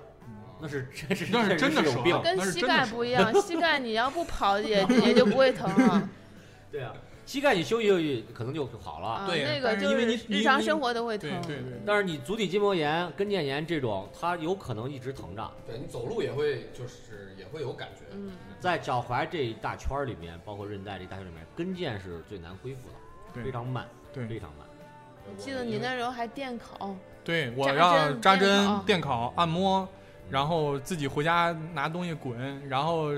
[0.61, 2.21] 那是真是那是真的有病。
[2.23, 6.09] 跟膝那是真的盖不一样，膝盖你要不跑也 也就不会疼了
[6.71, 6.93] 对啊，
[7.25, 9.09] 膝盖你休息休息可能就好了。
[9.09, 9.27] 啊。
[9.27, 11.41] 对那个就但是因为你你日常生活都会对疼。
[11.47, 18.05] 对对，但是你足底筋膜炎、跟腱炎这种，它有可能一直疼着，对你走路也会就是也会有感觉。
[18.13, 22.95] 嗯，在脚踝这一大圈儿里面，包括韧带这一大圈里面，跟腱是最难恢复的，
[23.35, 24.67] 对非常慢，对非常慢。
[25.29, 29.87] 我记得你那时候还电烤，对我扎要扎针电烤、按摩，
[30.31, 33.11] 然后自己回家拿东西滚，然后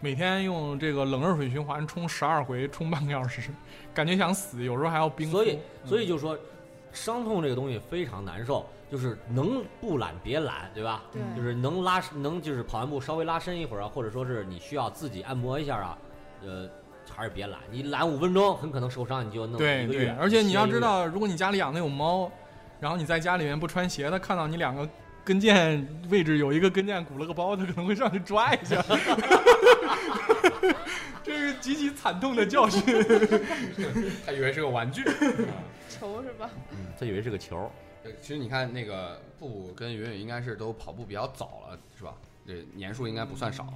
[0.00, 3.50] 每天用这个冷热水循环冲十二回，冲半个小时，
[3.94, 5.36] 感觉想死，有时候还要冰敷。
[5.36, 6.36] 所以，所嗯以就说，
[6.92, 11.02] 伤痛这个东西非常难受，就是能不懒别懒，对吧？
[11.10, 15.98] 对，就是能拉能就是跑完步稍微拉伸一会儿啊，或者说是你需要自己按摩一下啊，
[16.44, 16.68] 呃，
[17.10, 22.30] 还是别懒，你懒五分钟很可能受伤，你就弄对对一个月。，而且你要知道，如果你家里养的有猫，
[22.78, 24.88] 然后你在家里面不穿鞋，它看到你两个
[25.24, 28.82] 跟腱位置有一个跟腱鼓了个包，它可能会上去抓一下。
[31.22, 32.82] 这是极其惨痛的教训。
[34.26, 35.04] 他以为是个玩具。
[35.88, 36.50] 球是吧？
[36.70, 37.70] 嗯，他以为是个球，
[38.04, 42.14] 呃其实你看那个布布跟云云应该是都跑步比较早了，是吧？
[42.46, 43.72] 这年数应该不算少，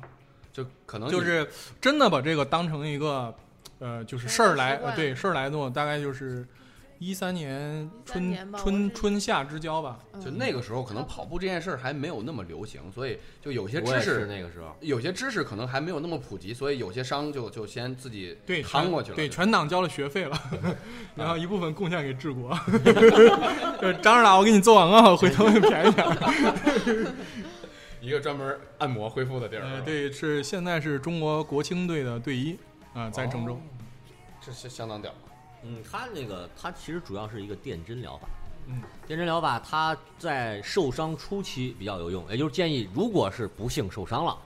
[0.52, 1.48] 就可能就是
[1.80, 3.32] 真的把这个当成一个
[3.78, 6.44] 呃，就是事儿来，呃，对事儿来弄，大概就是
[6.98, 9.98] 一三年春春春夏之交吧。
[10.20, 14.26] 就嗯那个时候可能跑步这件事儿还没有那么流行，所以就有些知识。
[14.26, 14.74] 那个时候。
[14.80, 19.16] 有些知识可能还没有那么普及，所以有些伤就就先自己对，全趟过去了。
[19.16, 20.40] 对，全党交了学费了，
[21.14, 22.50] 然后一部分贡献给治国。
[23.80, 27.14] 就是张指导，我给你做广告， 回头便宜点儿。
[28.00, 29.62] 一个专门按摩恢复的地儿。
[29.62, 32.56] 呃，对，是现在是中国国青队的队医
[32.94, 33.54] 啊、在郑州。
[33.54, 33.59] 哦
[34.40, 35.12] 这是相当屌。
[35.68, 38.29] 嗯，它那个它其实主要是一个电针疗法。
[38.68, 44.37] 嗯，电针疗法它在受伤初期比较有用，也就是建议，如果是不幸受伤了，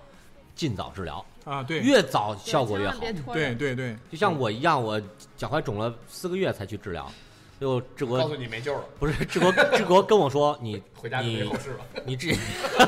[0.54, 3.00] 尽早治疗，啊，对，越早效果越好。
[3.32, 5.00] 对对对，就像我一样，我
[5.36, 7.10] 脚踝肿了四个月才去治疗，
[7.58, 11.78] 就志国告诉你没救了，不是志国志国跟我说，你 回家准备你后事了。
[12.04, 12.34] 你这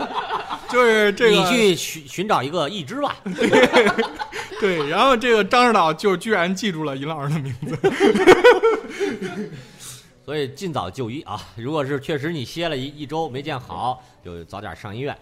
[0.69, 3.17] 就是这个你去寻寻找一个义肢吧。
[4.63, 7.77] 对，然后这个张指导就居然记住了尹老师的名字。
[10.25, 11.37] 所以尽早就医啊！
[11.57, 15.13] 如果是确实你歇了一一周没见好，就早点上医院。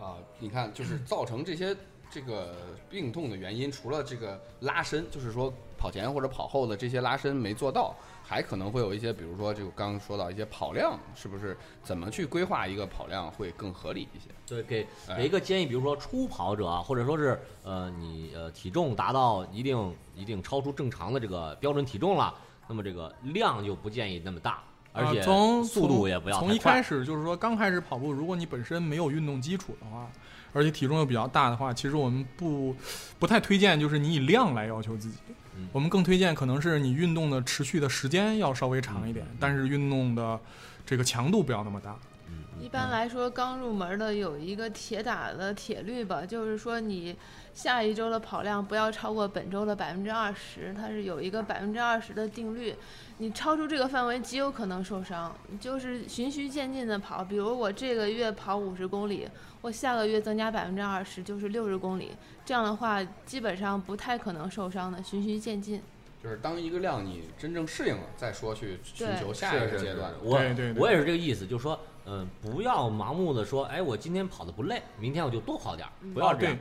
[0.00, 1.76] 啊，你看，就是造成这些
[2.10, 2.54] 这个
[2.90, 14.28] 病痛的原因，除了这个拉伸，就是说跑前或者跑后的这些拉伸没做到，还可能会有一些，比如说这个刚刚说到一些跑量，是不是怎么去规划一个跑量会更合理一些？
[14.46, 22.34] 对，给哎给一个建议，比如说初跑者啊，或者说是呃你呃体重达到一定一定超出正常的这个标准体重了，
[22.66, 26.52] 那么这个量就不建议那么大，而且啊从速度也不要从。
[26.52, 30.10] 一开始就是说刚开始跑步，如果你本身没有运动基础的话，
[30.52, 32.74] 而且体重又比较大的话，其实我们不
[33.18, 35.18] 不太推荐就是你以量来要求自己。
[35.56, 40.40] 嗯我们更推荐可能是你运动的持续的时间要稍微长一点，嗯但是运动的
[40.86, 41.96] 这个强度不要那么大。
[42.28, 47.16] 嗯一般来说，刚入门的有一个铁打的铁律吧，就是说你
[47.54, 52.74] 下一周的跑量不要超过本周的百分之二十，它是有一个百分之二十的定律。
[53.16, 55.34] 你超出这个范围，极有可能受伤。
[55.58, 59.26] 就是循序渐进的跑，比如我这个月跑五十公里，
[59.60, 62.12] 我下个月增加百分之二十，就是六十公里。
[62.44, 65.82] 这样的话，基本上不太可能受伤的，循序渐进。
[66.22, 70.12] 就是当一个量你真正适应了，再说去寻求下一个阶段。
[70.22, 76.56] 我对对对我也是这个意思，就是说，嗯、不要盲目的说，哎，我今天跑的不累，明天我就多跑点儿，不要啊，这样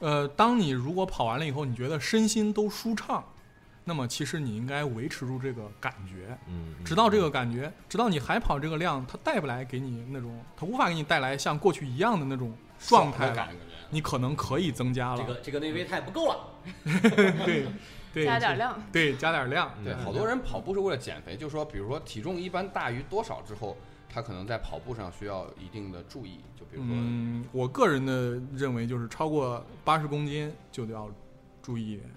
[0.00, 3.22] 对。，呃，当你如果跑完了以后，你觉得身心都舒畅，
[3.84, 13.56] 那么其实你应该维持住这个感觉，嗯，嗯直到这个感觉，直到你还跑这个量，它带不来给你那种，它无法给你带来像过去一样的那种状态感，觉。
[13.90, 16.48] 你可能可以增加了，这个这个内啡肽不够了，
[17.44, 17.66] 对
[18.12, 18.82] 对，加点量。
[18.90, 23.76] 对，加点量，对，嗯好多人跑步是为了减肥，就说比如说体重一般大于多少之后，
[24.08, 31.08] 他可能在跑步上需要一定的注意，就比如说，嗯，我个人的认为就是超过八十公斤就得要
[31.62, 32.10] 注意一点。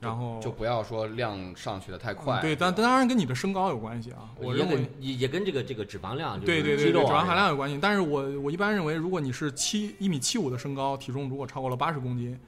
[0.00, 2.40] 然后就不要说量上去的太快。
[2.40, 4.30] 嗯对，但吧当然跟你的身高有关系啊。
[4.36, 7.78] 我也认为跟也也跟这个这个脂肪量，对对对对，肌肉啊脂肪含量有关系。
[7.80, 12.38] 但是我我一般认为，如果你是七一米七五的身高，体重如果超过了八十公斤，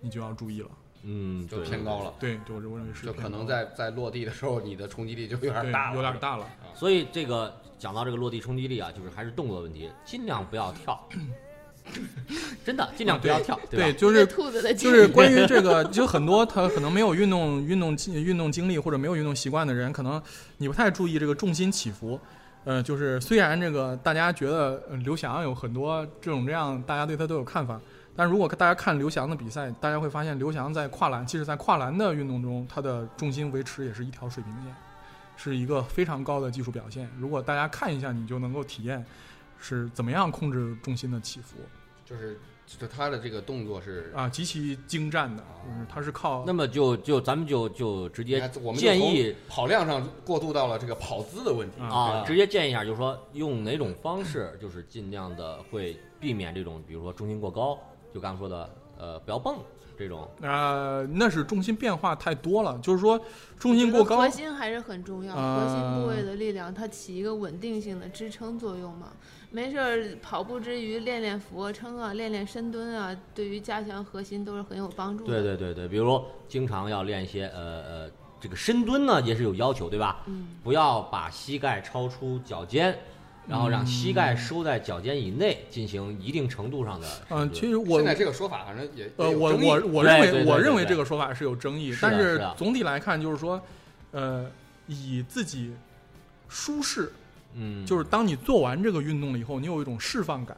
[0.00, 0.68] 你就要注意了。
[1.02, 6.46] 嗯，就偏高了，对，对我认为是就可能在在落地的时候，你的冲击力就有点大了，有点大了。
[6.74, 11.08] 所以这个讲到这个落地冲击力啊，就是还是动作问题，尽量不要跳，
[12.64, 13.98] 真的尽量不要跳，对，吧？
[13.98, 20.22] 就是兔子的就是 关于这个，就很多他可能没有运动运动经运动经历或者没有运动习惯的人，可能
[20.58, 22.20] 你不太注意这个重心起伏。
[22.64, 27.80] 呃，就是虽然这个大家觉得呃刘翔有很多这种这样，大家对他都有看法，
[28.14, 34.74] 但如果大家看刘翔的比赛，大家会发现刘翔在跨栏，即使在跨栏的运动中，他的重心维持也是一条水平线，
[35.36, 37.08] 是一个非常高的技术表现。
[37.18, 39.02] 如果大家看一下，你就能够体验
[39.60, 41.56] 是怎么样控制重心的起伏？
[42.04, 51.80] 就是就他的这个动作是啊，极其精湛的，就是他是靠那么就就咱们就就直接我们建议跑量上过渡到了这个跑姿的问题。
[51.80, 57.78] 啊，直接建议一下，就是说用哪种方式，就是尽量的会避免这种，比如说重心过高，
[58.12, 59.58] 就刚刚说的，呃，不要蹦
[59.96, 60.28] 这种。
[60.40, 63.20] 呃，那是重心变化太多了，就是说
[63.56, 65.60] 重心过高核，心还是很重要，啊。
[65.60, 69.12] 核心部位的力量它起一个稳定性的支撑作用嘛。
[69.52, 75.32] 没事儿，跑步之余练练俯卧撑啊，练练深蹲啊，对于加强核心都是很有帮助的。
[75.32, 78.10] 对对对对，比如说经常要练一些呃呃
[78.40, 80.22] 这个深蹲呢，也是有要求，对吧？
[80.26, 82.96] 嗯，不要把膝盖超出脚尖，
[83.48, 93.60] 然后让膝盖收在脚尖以内，进行一定程度上的深嗯、其实我现在这个说法反正也呃，我我我认为我认为这个说法是有争议，但是总体来看就是说，
[94.12, 94.48] 呃，
[94.86, 95.74] 以自己
[96.48, 97.12] 舒适，
[97.54, 100.56] 嗯，就是当你做完这个运动了以后，你有一种释放感，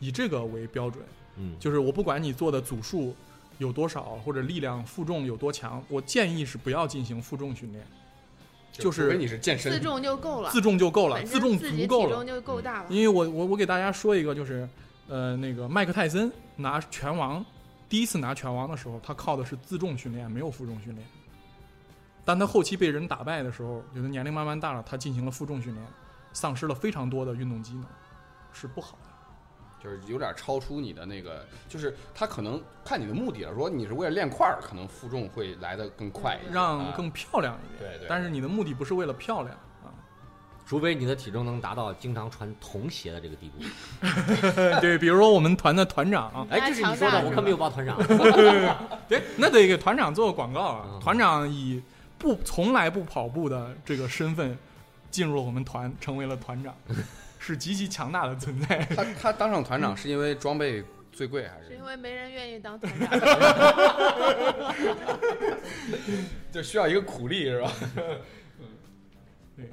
[0.00, 1.04] 以这个为标准。
[1.36, 3.14] 嗯，就是我不管你做的组数
[3.58, 7.86] 有多少，或者力量负重有多强，我建议是不要进行负重训练，
[8.72, 12.24] 就是除非你是健身自重就够了，自重就够了，自重足够了。
[12.24, 12.86] 就够大了。
[12.90, 14.68] 因为我我我给大家说一个，就是
[15.08, 17.44] 呃，那个麦克泰森拿拳王
[17.88, 21.06] 第一次拿拳王的时候，他靠的是自重训练，没有负重训练。
[22.24, 25.86] 但他后期被人打败的时候，有的年龄慢慢大了，他进行了负重训练，
[26.36, 27.86] 丧失了非常多的运动机能，
[28.52, 29.08] 是不好的。
[29.82, 33.50] 就是有点超出你的那个，就是他可能看你的目的了。
[33.50, 37.90] 如果你是为了练块儿，可能负重会来的更快一点，啊让更漂亮一点。
[37.90, 39.88] 对对但是你的目的不是为了漂亮啊。
[40.66, 43.62] 除非你的体重能达到经常穿童鞋的这个地步。
[44.80, 47.96] 对，比如说我们团的团长，啊哎，这是你说的，我可没有报团长。
[49.08, 51.00] 对，那得给团长做个广告啊嗯。
[51.00, 51.82] 团长以
[52.18, 54.58] 不从来不跑步的这个身份
[55.16, 56.76] 进入了我们团，成为了团长，
[57.40, 58.84] 是极其强大的存在。
[58.94, 61.82] 他他当上团长 是因为装备最贵还是是因？
[61.82, 63.08] 为没人愿意当团长。
[66.52, 67.72] 就需要一个苦力是吧？
[67.80, 68.20] 嗯
[69.56, 69.70] 对。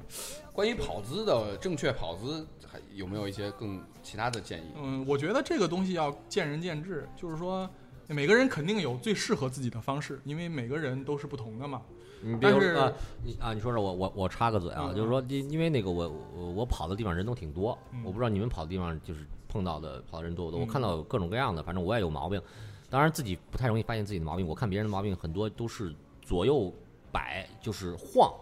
[0.50, 4.72] 关于跑姿的正确跑姿，还有没有一些更其他的建议？
[4.76, 7.68] 嗯，我觉得这个东西要见仁见智，就是说
[8.06, 11.82] 每个人肯定有最适合自己的方式，因为每个人都是不同的嘛。
[12.24, 20.68] 你比如说啊，你啊，你说说我我我插个嘴啊，嗯就是说因因为那个我我我跑的地方人都挺多，嗯我不知道你们跑的地方就是碰到的跑的人多不多，我嗯。
[20.68, 22.40] 看到有各种各样的，反正我也有毛病，
[22.88, 26.72] 当然自己不太容易发现自己的毛病，我看别人的毛病很多都是左右
[27.12, 28.32] 摆，就是晃，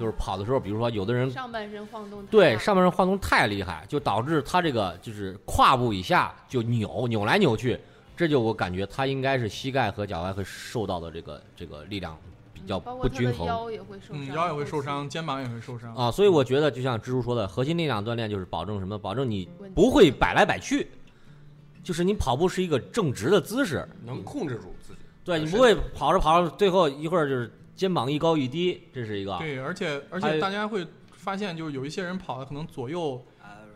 [0.00, 7.78] 就是跑的时候，比如说有的人上半身晃动对上半身晃动太厉害，就导致他这个就是胯部以下就扭扭来扭去，
[8.16, 13.46] 这就我感觉他应该是膝盖和脚踝会受到的这个这个力量比较包括他的不均衡。
[13.46, 15.94] 腰也会受伤，嗯，腰也会受伤，肩膀也会受伤。
[15.94, 18.98] 啊，所以我觉得就像蜘蛛说的，核心力量锻炼就是保证什么？
[18.98, 20.88] 保证你不会摆来摆去，
[21.82, 25.00] 就是你跑步是一个正直的姿势，能控制住自己。
[25.24, 29.36] 对你不会跑着跑着，最后一会儿就是肩膀一高一低，这是一个。
[29.38, 33.24] 对，而且而且大家会发现，就是有一些人跑的可能左右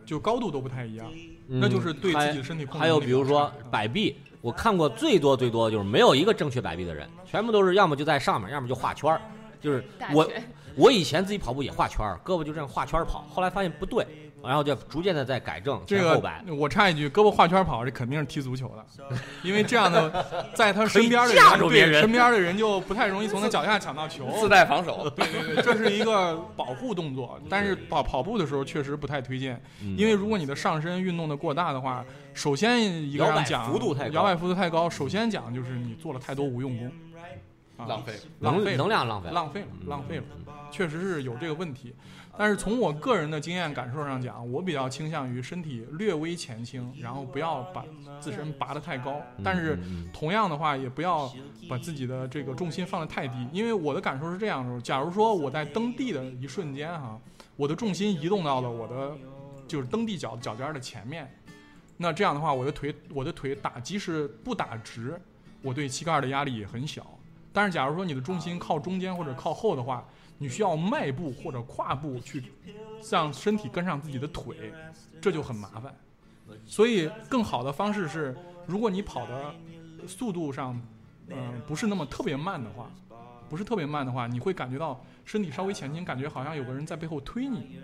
[0.05, 1.07] 就高度都不太一样，
[1.47, 4.15] 嗯那就是对自己的身体控制还有比如说摆臂，
[4.47, 9.19] 我看过最多最多就是没有一个正确摆臂的人，全部都是要么就在上面，要么就画圈儿。
[9.59, 9.83] 就是
[10.13, 10.25] 我
[10.73, 14.07] 我以前自己跑步也画圈儿，胳膊就这样画圈儿跑，后来发现不对，
[14.43, 16.43] 然后就逐渐的在改正这个前后摆。
[16.57, 20.25] 我插一句，胳膊画圈跑，这肯定是踢足球的，因为这样的，
[20.55, 21.33] 在他身边的
[21.69, 24.29] 人，身边的人就不太容易从他脚下抢到球。
[24.39, 36.91] 自带防守，对对对，这是一个保护动作，但是跑跑步的时候确实不太推荐，嗯因为如果你的上身运动的过大的话，首先一个摇摆上讲幅度太高摇摆幅度太高，首先讲就是你做了太多无用功，
[37.77, 38.13] 啊，浪费。
[38.39, 41.95] 能浪费能量浪费，浪费了，嗯浪费了，嗯确实是有这个问题。
[42.37, 47.83] 但是从我个人的经验感受上讲，我比较倾向于身体略微前倾，然后不要把
[48.19, 49.79] 自身拔得太高，但是
[50.13, 51.31] 同样的话，也不要
[51.67, 57.19] 把自己的这个重心放得太低，因为我的感受是这样的：假如说我在蹬地的一瞬间哈，
[57.55, 59.17] 我的重心移动到了我的
[59.67, 61.27] 就是蹬地脚脚尖儿的前面，
[61.97, 65.19] 那这样的话，我的腿我的腿打即使不打直，
[65.63, 67.03] 我对膝盖的压力也很小。
[67.51, 70.07] 但是假如说你的重心靠中间或者靠后的话，
[70.37, 72.43] 你需要迈步或者跨步去
[73.09, 74.73] 让身体跟上自己的腿，
[75.21, 75.95] 这就很麻烦。
[76.65, 78.35] 所以更好的方式是，
[78.65, 79.53] 如果你跑的
[80.07, 80.79] 速度上，
[81.29, 82.89] 嗯、不是那么特别慢的话，
[83.49, 87.79] 不是特别慢的话，你会感觉到身体稍微前倾，感觉好像有个人在背后推你，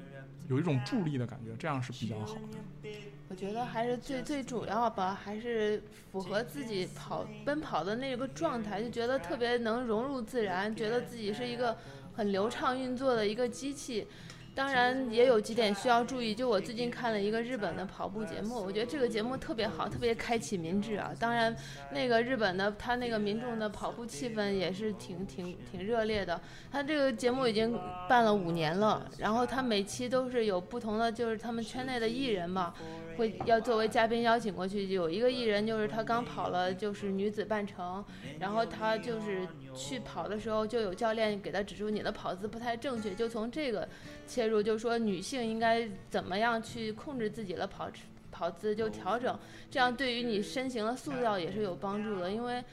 [0.48, 2.90] 有一种助力的感觉，这样是比较好的。
[3.30, 5.82] 我觉得还是最最主要吧，还是
[6.12, 11.76] 符合自己跑奔跑的那个状态，就觉得特别能融入自然，觉得自己是一个
[12.14, 14.08] 很流畅运作的一个机器。
[14.56, 21.12] 当然也有几点需要注意，就我最近看了一个日本的跑步节目，我觉得这个节目特别好，特别开启民智啊。
[21.20, 21.56] 当然，
[21.92, 26.40] 那个日本的他那个民众的跑步气氛也是挺挺挺热烈的。
[26.72, 27.76] 他这个节目已经
[28.08, 32.76] 办了五年了，然后他每期都是有不同的，就是他们圈内的艺人嘛，
[33.18, 34.88] 会要作为嘉宾邀请过去。
[34.88, 38.04] 有一个艺人就是他刚跑了就是女子半程，
[38.40, 43.88] 然后他就是去跑的时候就有教练给他指出你的跑姿不太正确，就从这个
[44.28, 47.90] 切入，就说女性应该怎么样去控制自己的跑
[48.32, 49.38] 跑姿，就调整，
[49.70, 52.64] 这样对于你身形的塑造也是有帮助的，因为。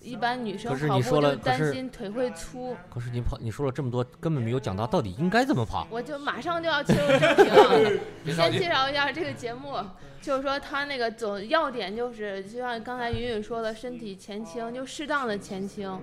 [0.00, 5.86] 一般女生可是跑步你说了可就担心腿会粗，可是你跑，你说了这么多，根本没有讲到到底应该怎么跑。
[5.90, 8.00] 我就马上就要切入正题了。
[8.34, 9.76] 先介绍一下这个节目，
[10.22, 16.00] 就是说它那个总要点就是，就像刚才云云说的，身体前倾，就适当的前倾，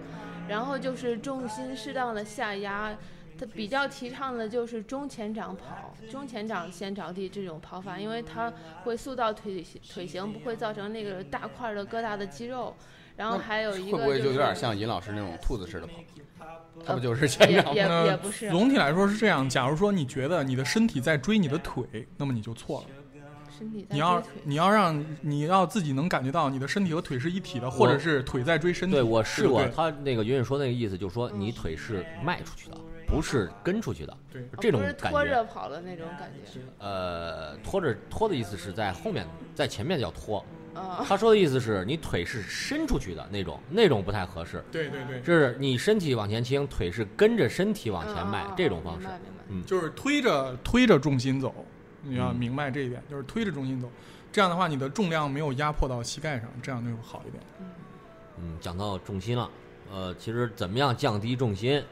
[0.48, 2.96] 然后就是重心适当的下压。
[3.40, 8.52] 它比较提倡的就是中前掌跑，中前掌先着地这种跑法，因为它
[8.84, 12.76] 会塑造腿腿型，不会造成那个大块儿的疙瘩的肌肉。
[13.18, 15.94] 然后还有一个就会不会就有点像尹老师那种兔子似的跑？
[16.86, 17.72] 他呃不就是前掌吗？
[17.74, 19.50] 也也也不是总体来说是这样。
[19.50, 22.88] 假如说你觉得你的身体在追你的腿，那么你就错了。
[23.58, 28.94] 身体在你要追腿你要让你要自己能感觉到你的身体和腿是一体的，或者是腿在追身体。
[28.94, 35.18] 对我试过，他那个云云说那个意思，就是说你腿是迈出去的，不是跟出去的，对哦这种不是感觉。
[35.18, 36.60] 拖着跑的那种感觉。
[36.78, 40.46] 呃，拖着拖的意思是在后面，在前面叫拖。
[40.78, 44.64] 啊，他说的意思是你腿是伸出去的那种，那种不太合适。
[44.72, 49.08] 对对对，就是你身体往前倾，腿是跟着身体往前迈这种方式明。
[49.10, 49.44] 白明白。
[49.50, 51.54] 嗯，就是推着推着重心走，
[52.04, 53.90] 你要嗯明白这一点，就是推着重心走。
[54.32, 57.44] 这样的话，你的重量没有压迫到膝盖上，这样就会好一点。
[58.40, 59.50] 嗯，讲到重心了，
[59.92, 61.84] 呃，其实怎么样降低重心？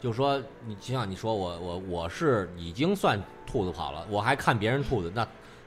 [0.00, 5.24] 就说，你就像你说我我我是已经算兔子跑了，我还看别人兔子，那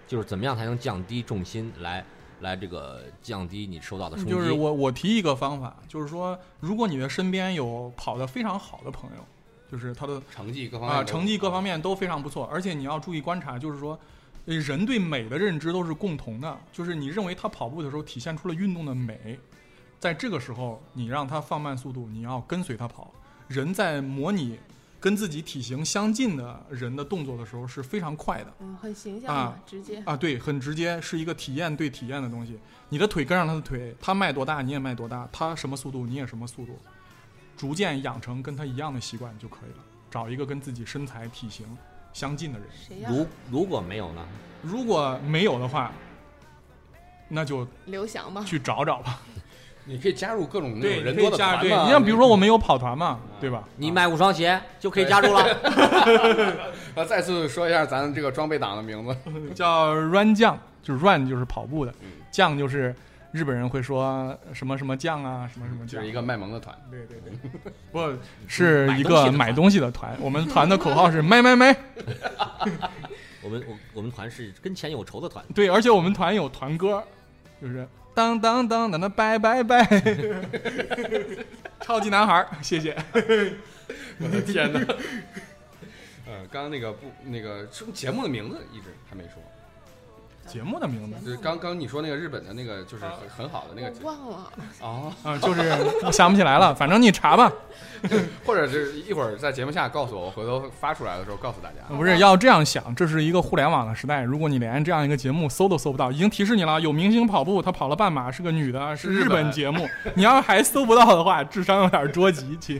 [0.07, 2.03] 就是怎么样才能降低重心来
[2.45, 4.31] 来这个降低你受到的冲击？
[4.31, 9.25] 就是我我提一个方法，就是说，如果你的身边有跑得非常好的朋友，
[9.69, 13.99] 就是他的成绩各方面啊、都成绩各方面都非常不错，而且你要注意观察，就是说，
[14.45, 19.39] 呃人对美的认知都是共同的，就是你认为他跑步的时候体现出了运动的美，
[19.99, 23.11] 在这个时候你让他放慢速度，你要跟随他跑。
[23.47, 24.59] 人在模拟
[25.05, 30.01] 跟自己体型相近的人的动作的时候是非常快的嗯，很形象啊，直接。
[30.03, 32.57] 啊，对，很直接，是一个体验对体验的东西。
[32.89, 36.79] 你的腿跟上他的腿，他迈多大你也迈多大，他什么速度你也什么速度，
[37.55, 39.85] 逐渐养成跟他一样的习惯就可以了。
[40.09, 41.67] 找一个跟自己身材体型
[42.11, 42.67] 相近的人。
[42.75, 43.09] 谁呀？
[43.11, 44.27] 如如果没有呢？
[44.63, 45.91] 如果没有的话，
[47.29, 48.43] 那就刘翔吧。
[48.43, 49.21] 去找找吧。
[49.85, 51.85] 你可以加入各种那对，种人你可以加对，多的团嘛。
[51.85, 53.63] 你像比如说我们有跑团嘛，对吧？
[53.77, 55.43] 你买五双鞋就可以加入了。
[56.95, 59.15] 呃，再次说一下咱这个装备党的名字，
[59.53, 62.95] 叫 run 将，就是 run 就是跑步的嗯，将就是
[63.31, 66.11] 日本人会说什么什么将啊，什么什么将就是一。
[66.11, 66.75] 个卖萌的团。
[66.89, 67.33] 对对对，
[67.91, 68.17] 不
[68.47, 70.15] 是一个买东西的团。
[70.19, 71.75] 我们团的口号是买买买。
[73.43, 75.45] 我们我我们团是跟钱有仇的团。
[75.53, 77.03] 对，而且我们团有团歌，
[77.61, 79.85] 就是当当当当当拜拜拜，
[81.81, 82.95] 超级男孩，谢谢。
[84.19, 84.79] 我的天哪！
[86.25, 89.33] 呃，刚刚那个不那个什么节目的名字一直还没说，
[90.45, 95.61] 节目的名字就是刚刚你说那个日本的那个，就是很很好的那个我忘了，哦，啊，就是
[96.03, 97.51] 我想不起来了， 反正你查吧。
[98.45, 101.95] 或者是一会儿在节目下告诉我，我回头发出来的时候告诉大家。
[101.95, 104.21] 不是要这样想，这是一个互联网的时代。
[104.21, 109.89] 如果你连这样一个节目搜都搜不到，已经提示你了，有明星跑步，她跑了半马，是个女的，是日日本本节目。
[110.13, 112.55] 你要是还搜不到的话，智商有点捉急。
[112.57, 112.79] 亲，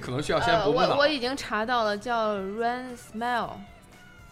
[0.00, 1.08] 可能需要先呃，补补脑我我。
[1.08, 2.96] 已经查到了，叫 Run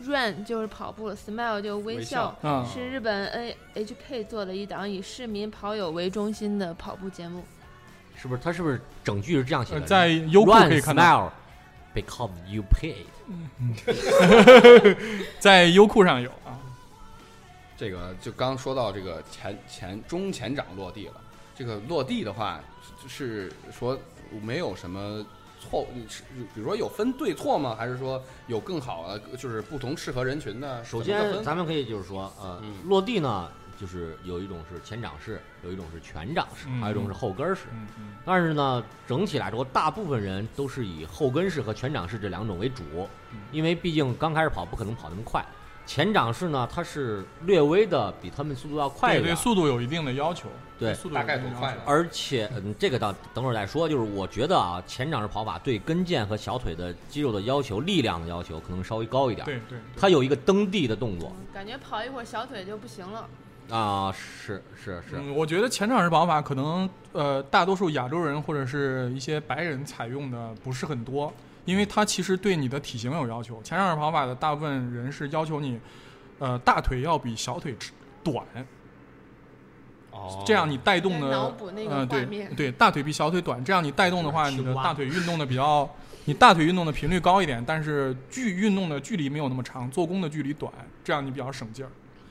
[0.03, 2.36] Smile，Run 就是跑步，Smile 就微微笑
[2.72, 7.44] 是日本 NHK 做的一档以市民跑友为中心的跑步节目。
[8.16, 8.42] 是不是？
[8.42, 9.80] 他是不是整句是这样写的？
[9.80, 11.30] 呃在优酷 Run 可以看到，smile
[11.94, 13.07] because you paid。
[15.40, 16.59] 在优酷上有啊。
[17.76, 21.20] 这个就刚说到这个前前中前掌落地了，
[21.55, 22.59] 这个落地的话
[23.07, 23.99] 是说
[24.42, 25.24] 没有什么
[25.66, 26.22] 错你，是
[26.54, 27.74] 比如说有分对错吗？
[27.76, 30.84] 还是说有更好的，就是不同适合人群的？
[30.84, 37.62] 首先，咱们可以就是说，呃，嗯落地呢，就是有一种是前掌式，有一种是全掌式，嗯还有一种是后跟式。
[37.72, 42.82] 嗯嗯但是呢，整体来说，大部分人都是以后跟式和全掌式这两种为主
[43.32, 45.44] 嗯，因为毕竟刚开始跑不可能跑那么快。
[45.87, 50.49] 前掌式呢，它是略微的比他们速度要快对对，一点，速度有一定的要求。
[50.78, 53.89] 对速度有大概一定的要求多快呢而且，嗯，这个到等会儿再说。
[53.89, 59.45] 就是我觉得啊，前掌式跑法对跟腱和小腿的肌肉的要求、力量的要求可能稍微高一点。
[59.47, 63.26] 对对，它有一个蹬地的动作感觉跑一会儿小腿就不行了。
[63.70, 71.32] 啊，是是是，嗯，我觉得前掌式跑法可能呃，大多数亚洲人或者是一些白人采用的不是很多，
[71.66, 73.62] 因为它其实对你的体型有要求。
[73.62, 75.78] 前掌式跑法的大部分人是要求你，
[76.38, 77.76] 呃，大腿要比小腿
[78.24, 78.42] 短，
[80.12, 82.24] 哦这样你带动的补那个呃，对，
[82.56, 85.86] 对，大腿比小腿短，这样你带动的话，你的大腿运动的比较，
[86.24, 90.72] 你大腿运动的频率高一点，但是距运动的距离没有那么长，做功的距离短，
[91.04, 91.90] 这样你比较省劲儿。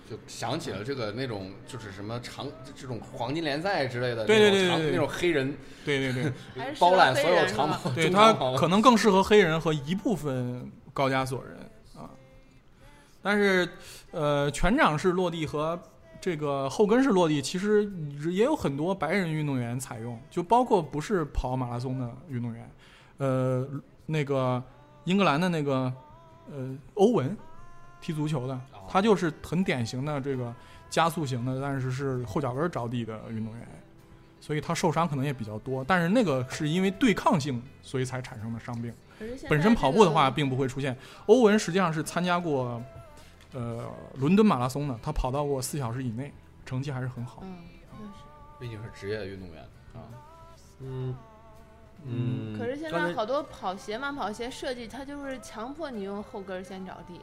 [0.10, 2.45] 就想起了这个那种就是什么长
[2.76, 6.32] 这种黄金联赛之类的，对对对那种长那种黑人对对对。
[6.80, 11.58] 包揽所有长跑，对它中长跑可能更适合黑人和一部分高加索人
[11.95, 12.10] 啊。
[13.22, 13.68] 但是，
[14.12, 15.80] 呃，全掌式落地和
[16.22, 17.91] 这个后跟式落地，其实
[18.32, 22.70] 也有很多白人运动员采用，就包括不是跑马拉松的运动员，
[23.18, 23.68] 呃，
[24.06, 24.62] 那个
[25.06, 25.91] 英格兰的那个
[26.51, 27.36] 呃欧文，
[27.99, 30.53] 踢足球的，他就是很典型的这个
[30.89, 33.67] 加速型的，但是是后脚跟着地的运动员。
[34.41, 38.93] 所以他受伤可能也比较多，但是那个是因为对抗性，所以才产生的伤病。
[39.49, 40.95] 本身跑步的话，并不会出现。
[41.25, 42.79] 欧文实际上是参加过，
[43.53, 46.31] 呃，伦敦马拉松的，他跑到过四小时以内，
[46.63, 47.39] 成绩还是很好。
[47.43, 47.57] 嗯，
[47.93, 48.13] 那是。
[48.59, 49.63] 毕竟是职业运动员
[49.95, 50.05] 啊。
[50.81, 51.15] 嗯
[52.03, 52.55] 嗯。
[52.59, 57.19] 可是现在好多跑鞋、慢跑鞋设计，它就是强迫你用后跟先着地，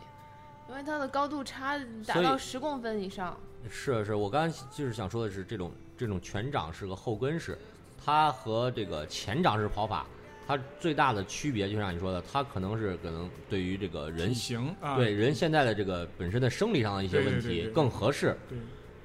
[0.69, 3.37] 因为它的高度差达到十公分以上。
[3.71, 7.57] 是是，我刚才就是想说的是，这种这种全掌式和后跟式，
[8.05, 10.05] 它和这个前掌式跑法，
[10.47, 18.59] 它最大的区别，就像你说的，它可能是可能对于这个人形啊，对人现在的这个本身的生理上的一些问题对对对更合适，对，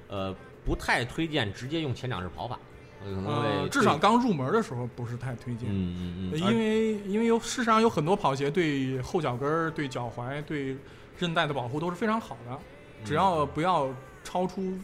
[0.08, 0.34] 呃，
[0.64, 2.58] 不太推荐直接用前掌式跑法，
[3.04, 5.68] 呃可能呃，会至少刚入门的时候不是太推荐。
[5.70, 10.76] 嗯嗯嗯，因为因为有事实上有很多跑鞋对后脚跟儿、对脚踝、对
[11.18, 12.58] 韧带的保护都是非常好的，
[13.04, 13.88] 只要不要
[14.22, 14.78] 超出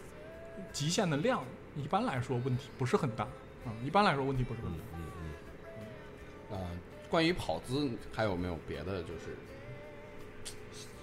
[0.73, 1.43] 极限的量，
[1.77, 3.25] 一般来说问题不是很大
[3.65, 3.73] 啊。
[3.85, 4.85] 一般来说问题不是很嗯大。
[4.97, 5.03] 嗯
[6.51, 6.59] 嗯。
[6.59, 6.71] 呃，
[7.09, 9.37] 关于跑姿还有没有别的就是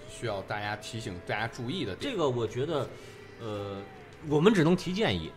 [0.08, 2.12] 需要大家提醒大家注意的点？
[2.12, 2.88] 这个我觉得，
[3.40, 3.80] 呃，
[4.28, 5.32] 我们只能提建议，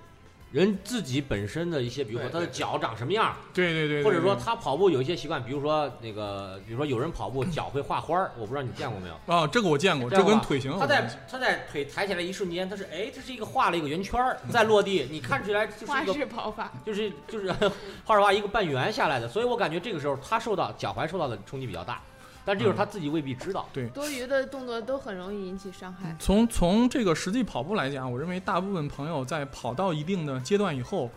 [0.52, 9.16] 人自己本身的一些，比如说他的脚长什么样儿，对对对，或者说他跑步有一些习惯，比如说那个，比如说有人跑步脚会画花儿，我不知道你见过没有。
[9.26, 11.10] 啊，这个我见过，这跟腿型他在。
[11.30, 17.52] 他在腿抬起来一瞬间，他是哎，他是一个画了一个圆圈儿，再落地，你看起来就是花一个式跑法，就是就是
[18.06, 22.02] 画着画一个半圆下来的，所以我感觉这个时候他受到脚踝受到的冲击比较大，
[22.46, 23.68] 但这就是他自己未必知道。
[23.74, 26.16] 对多余的动作都很容易引起伤害。
[26.20, 31.10] 从从这个实际跑步来讲，我认为大部分朋友在跑到一定的阶段以后，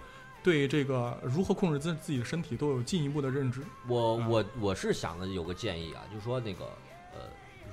[0.42, 3.60] 对这个如何控制自自己的身体都有进一步的认知。
[3.60, 6.64] 嗯我我我是想的有个建议啊，就是说那个
[7.12, 7.20] 呃，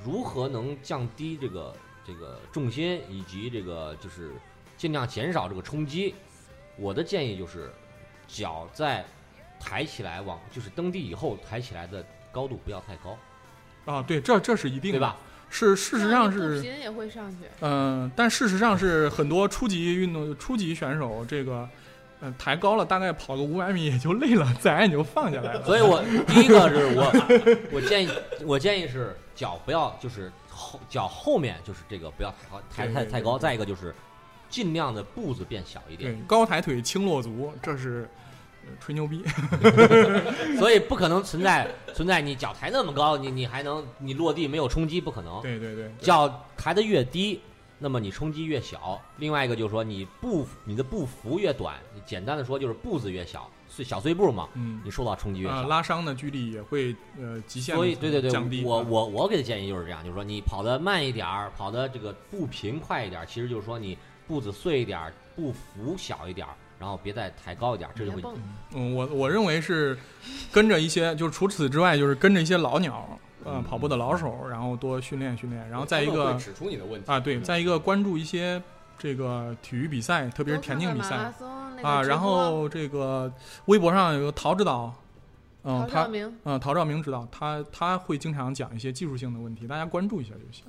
[0.04, 1.74] 如何能降低这个
[2.06, 4.34] 这个重心，以及这个就是
[4.76, 6.14] 尽量减少这个冲击。
[6.78, 7.72] 我的建议就是，
[8.28, 9.06] 脚在
[9.60, 13.18] 抬起来往就是蹬地以后抬起来的高度不要太高，
[13.86, 15.18] 啊，对，这这是一定的，对吧？
[15.50, 17.38] 是事实上是步频也会上去。
[17.62, 21.70] 嗯，但事实上是很多初级运动初级选手这个，
[22.22, 25.64] 嗯、抬高了大概跑个五百米也就累了，自然也就放下来了。
[25.64, 28.10] 所以我第一个是我我建议
[28.44, 33.94] 我建议是脚不要就是后脚后面就是这个不要抬高抬太太高，再一个就是
[34.50, 38.25] 尽量的步子变小一对点，，高抬腿轻落足，这是呃
[38.80, 39.24] 吹牛逼。
[40.58, 45.42] 所以不可能存在存在你脚抬那么高，你你还能你落地没有冲击，不可能。
[45.42, 47.42] 对对对，脚抬得越低，
[47.80, 49.02] 那么你冲击越小。
[49.18, 55.68] 另外一个就是说你步你的步幅越短，简单的说就是步子越小，碎小碎步嘛，嗯，你受到冲击越啊、小。
[55.68, 58.64] 拉伤的距离也会呃极限所以，对对对，降低。
[58.64, 63.98] 我啊我我给的建议就是这样，就是说你跑得慢一点儿，跑得这个步频快一点儿，其实就是说你
[64.28, 68.22] 步子碎一点儿，步幅小一点儿，然后别再抬高一点儿，这就会，
[68.74, 69.98] 嗯，我我认为是
[70.52, 78.62] 跟着一些，就是除此之外，就是跟着一些老鸟，呃，嗯跑步的老手，然后多训练训练，然后再一个指出你的问题啊，对，再一个关注一些
[78.98, 81.34] 这个体育比赛，特别是田径比赛
[81.82, 83.32] 啊，然后这个
[83.66, 84.94] 微博上有个陶指导，
[85.64, 90.66] 嗯，陶他照明，嗯陶照明指导，他他会经常讲一些技术性的问题，大家关注一下就行。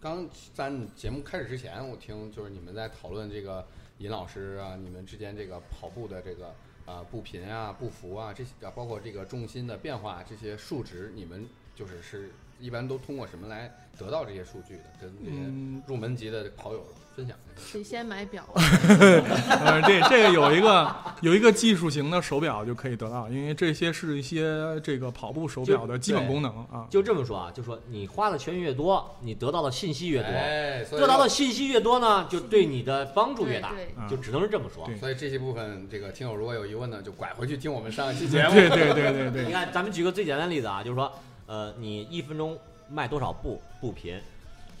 [0.00, 3.66] 刚咱节目开始之前，我听就是你们在讨论这个
[3.98, 6.54] 尹老师啊，你们之间这个跑步的这个
[6.86, 12.30] 啊、步频啊、步幅啊这些，啊包括这个重心的变化这些数值，你们就是是
[12.60, 14.84] 一般都通过什么来得到这些数据的？
[15.00, 16.84] 跟这些嗯，入门级的跑友
[17.14, 17.54] 分享一下。
[17.72, 26.86] 得先买表， 呃，这，这个有一个有一个技术型的手表就可以得到，因为这些是一些这个跑步手表的基本功能啊。
[26.90, 34.88] 就这么说啊，就说你花的钱越多，你得到的信息越多，哎，所以得到的信息越多呢，就对你的帮助越大，对对啊就只能是这么说。
[34.98, 38.54] 所以这些部分，这个听友如果有疑问呢，就拐回去听我们上一期节目。
[38.54, 41.10] 对对对对对你看，咱们举个最简单的例子啊，就是说，
[41.46, 42.56] 呃，你一分钟
[42.88, 44.20] 迈多少步步频，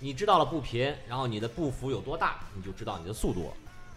[0.04, 3.52] 你知道了步频，然后你的步幅有多大，你就知道你的速度了。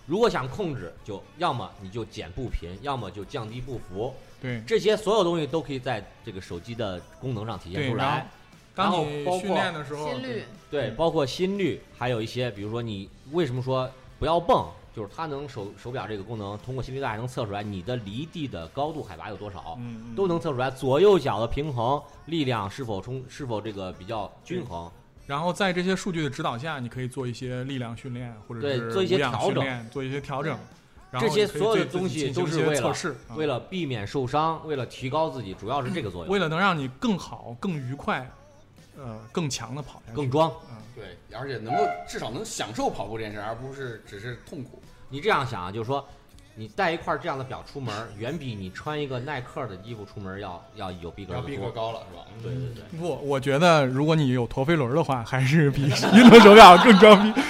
[0.05, 4.63] 如果想控制，就要么你就减步频，要么就降低步幅，对。
[4.65, 8.27] 这些所有东西都可以在这个手机的功能上体现对然后出来。
[8.73, 24.89] 然后包括训练的时候，心率，对，嗯包括心率，还有一些，比如说你为什么说不要蹦，就是它能手手表这个功能通过心率带能测出来你的离地的高度海拔有多少，嗯，嗯都能测出来左右脚的平衡力量是否充是否这个比较均衡。
[25.27, 30.57] 然后在这些数据的指导下，你可以做一些力量训练，或者是对做一些调整训练，做一些调整。
[31.11, 36.33] 然后这些所有的东西都是为了测试，啊为了避免受伤，为了提高自己，主要是这个作用。
[36.33, 38.29] 为了能让你更好、更愉快，
[38.97, 40.01] 呃，更强的跑。
[40.13, 44.81] 更装，嗯，对，而且能够至少能享受跑步这件事，而不是只是痛苦。
[45.09, 46.05] 你这样想啊，就是说，
[46.59, 51.69] 你带一块这样的表出门，远比你穿一个耐克的衣服出门要要有逼格要逼格。
[51.69, 52.25] 高了是吧？
[52.41, 52.99] 对对对。
[52.99, 57.41] 不，我觉得如果你有陀飞轮的话，还是比运动手表更装逼。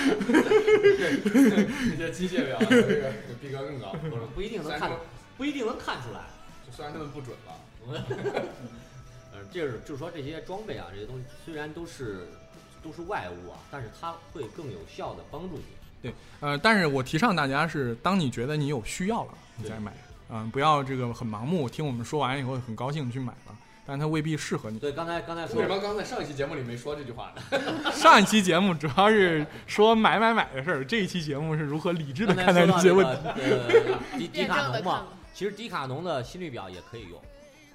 [0.93, 4.91] 这 些机械表这个逼格更高，不是不一定能看
[5.38, 6.20] 不一定能看出来。
[6.70, 7.53] 虽然他们不准吧。
[9.32, 12.28] 呃，这是就是说这些装备啊，这些东西虽然都是
[12.84, 15.64] 都是外物啊，但是它会更有效的帮助你。
[16.39, 19.91] 呃，但是我提倡大家是，当你觉得你有需要了，你再买，
[20.30, 24.78] 嗯、不要这个很盲目，听我们说完以后很高兴去买了，但它未必适合你。
[24.80, 27.62] 对，刚才刚才为说什么刚才上一期节目里没说这句话呢？
[27.91, 33.22] 上一期节目主要是说买买买的事儿，这一期节目是如何理智的看待这些问题。
[34.20, 37.20] 迪迪卡侬嘛，其实迪卡侬的心率表也可以用。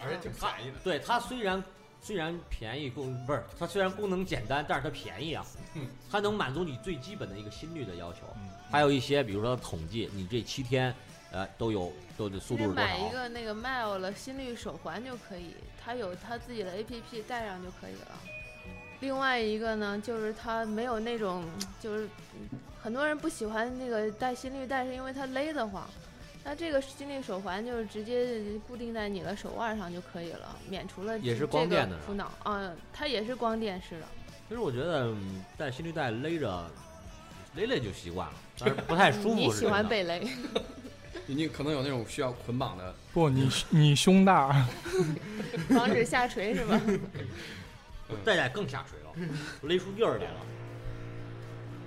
[0.04, 0.78] 而且挺便宜的。
[0.82, 1.62] 对它虽然
[2.02, 8.48] 虽然便宜功不是它虽然功能简单，但是它便宜啊嗯，它能满足你最基本的一个心率的要求嗯。
[8.70, 10.92] 还有一些比如说统计，你这七天
[11.30, 13.12] 呃都有都的速度是多你买一？
[13.12, 18.18] 个那个 Mile 了心率手环就可以，它有它自己的 APP 带上就可以了。
[18.98, 21.44] 另外一个呢，就是它没有那种，
[21.80, 25.88] 就是嗯很多人不喜欢那个带心率带，是因为它勒得慌。
[26.44, 32.32] 那这个心率手环就是直接固定在你的手腕上就可以了，免除了也是这光电的苦恼。
[32.44, 34.06] 嗯，它也是光电式的。
[34.48, 36.70] 其实我觉得嗯带心率带勒着
[37.54, 39.34] 勒勒就习惯了，但是不太舒服。
[39.34, 40.20] 你喜欢被勒？
[41.26, 44.66] 你可能有那种需要捆绑的，不，你你胸大，
[45.68, 46.80] 防止下垂是吧？
[48.24, 49.28] 再带更下垂了，
[49.62, 50.40] 勒出印儿来了。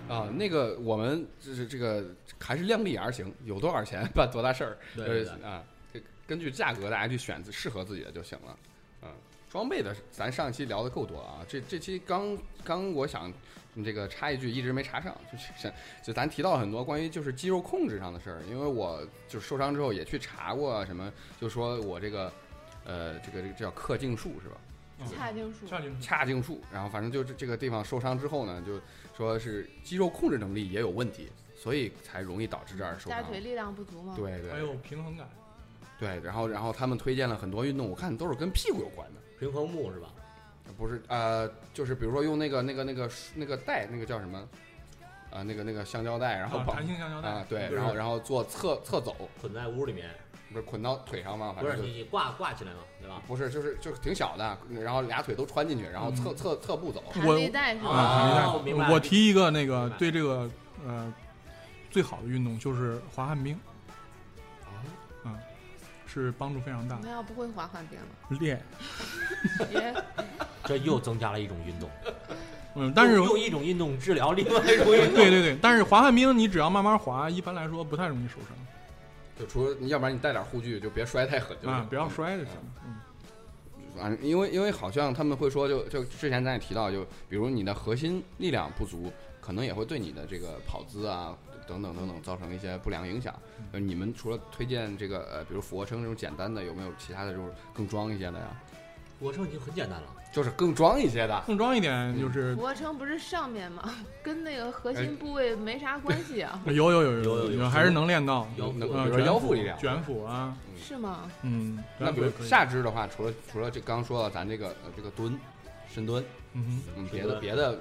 [0.08, 2.04] 啊，那个我们就是这个
[2.40, 8.58] 还是量力而行，有多少钱办多大事儿，对对对呃啊，这根据价格大家去选择适合自己的就行了。
[9.04, 9.10] 嗯，
[9.50, 13.32] 装备的咱上一期聊的够多啊，这这期刚刚我想
[13.76, 15.72] 嗯这个插一句，一直没插上，就是想
[16.04, 22.32] 就咱提到很多关于就是肌肉控制上的事儿，因为我就受伤之后也去查过什么，就说我这个
[22.86, 24.56] 呃这个这个叫克净术是吧？
[25.04, 28.80] 髂胫束，髂胫束，然后反正就是这个地方受伤之后呢，就
[29.16, 33.22] 说是肌肉控制能力也有问题，所以才容易导致这儿受伤。
[33.22, 34.14] 大腿力量不足嘛。
[34.16, 35.28] 对对还有平衡感。
[36.00, 40.10] 对，然后然后他们推荐了很多运动，我看都是跟屁股有关的，平衡木是吧？
[40.78, 44.48] 不是呃，就是比如说用那个那个那个那个带，那个叫什么？
[45.32, 50.10] 啊、那个那个橡胶带，然后啊，绑弹性橡胶带啊，对，然后然后做侧侧走，捆在屋里面，
[50.56, 51.52] 不是捆到腿上吗？
[51.54, 53.22] 反不是正你你挂挂起来嘛，对吧？
[53.28, 57.04] 不是，就是就是挺小的，然后俩腿都穿进去，然后侧嗯侧侧步走。
[57.14, 57.90] 弹我力带是吧？
[57.90, 60.50] 啊，弹力带哦明白我提一个那个对这个
[60.86, 61.14] 呃
[61.92, 63.60] 最好的运动就是滑旱冰，
[65.26, 65.36] 嗯
[66.08, 67.12] 是帮助非常大那。
[67.12, 68.64] 要不会滑旱冰了，练，
[70.64, 71.90] 这又增加了一种运动，
[72.76, 75.16] 嗯，但是用用一种运动治疗另外一种运动。
[75.16, 78.52] 对对对，但是滑旱冰你只要慢慢滑，一般来说不太容易受伤
[79.38, 81.72] 就除了要不然你带点护具，就别摔太狠就行。
[81.72, 82.54] 啊，不要摔就行。
[82.86, 82.96] 嗯
[83.98, 89.10] 反正因为因为好像他们会说就，就之前咱也提到，就比如你的核心力量不足，
[89.40, 91.34] 可能也会对你的这个跑姿啊
[91.66, 93.34] 等等等等造成一些不良影响。
[93.72, 98.62] 呃，你们除了推荐这个呃，比如俯卧撑这种简单的，有没有其他的就是更装一些的呀？
[99.18, 101.42] 俯卧撑已经很简单了，就是更装一些的。
[101.48, 103.96] 更装一点就是俯卧撑不是上面吗？
[104.22, 109.78] 跟那个核心部位没啥关系啊， 有有有有有有还是能练到，有能，呃比如说腰腹力量。
[109.80, 111.32] 卷腹啊，是吗？
[111.44, 115.40] 嗯，那比如卷腹也可以下肢的话，除了除了这刚说到咱这个呃这个蹲，
[115.88, 116.22] 深蹲，
[116.52, 117.80] 嗯嗯，别的别的，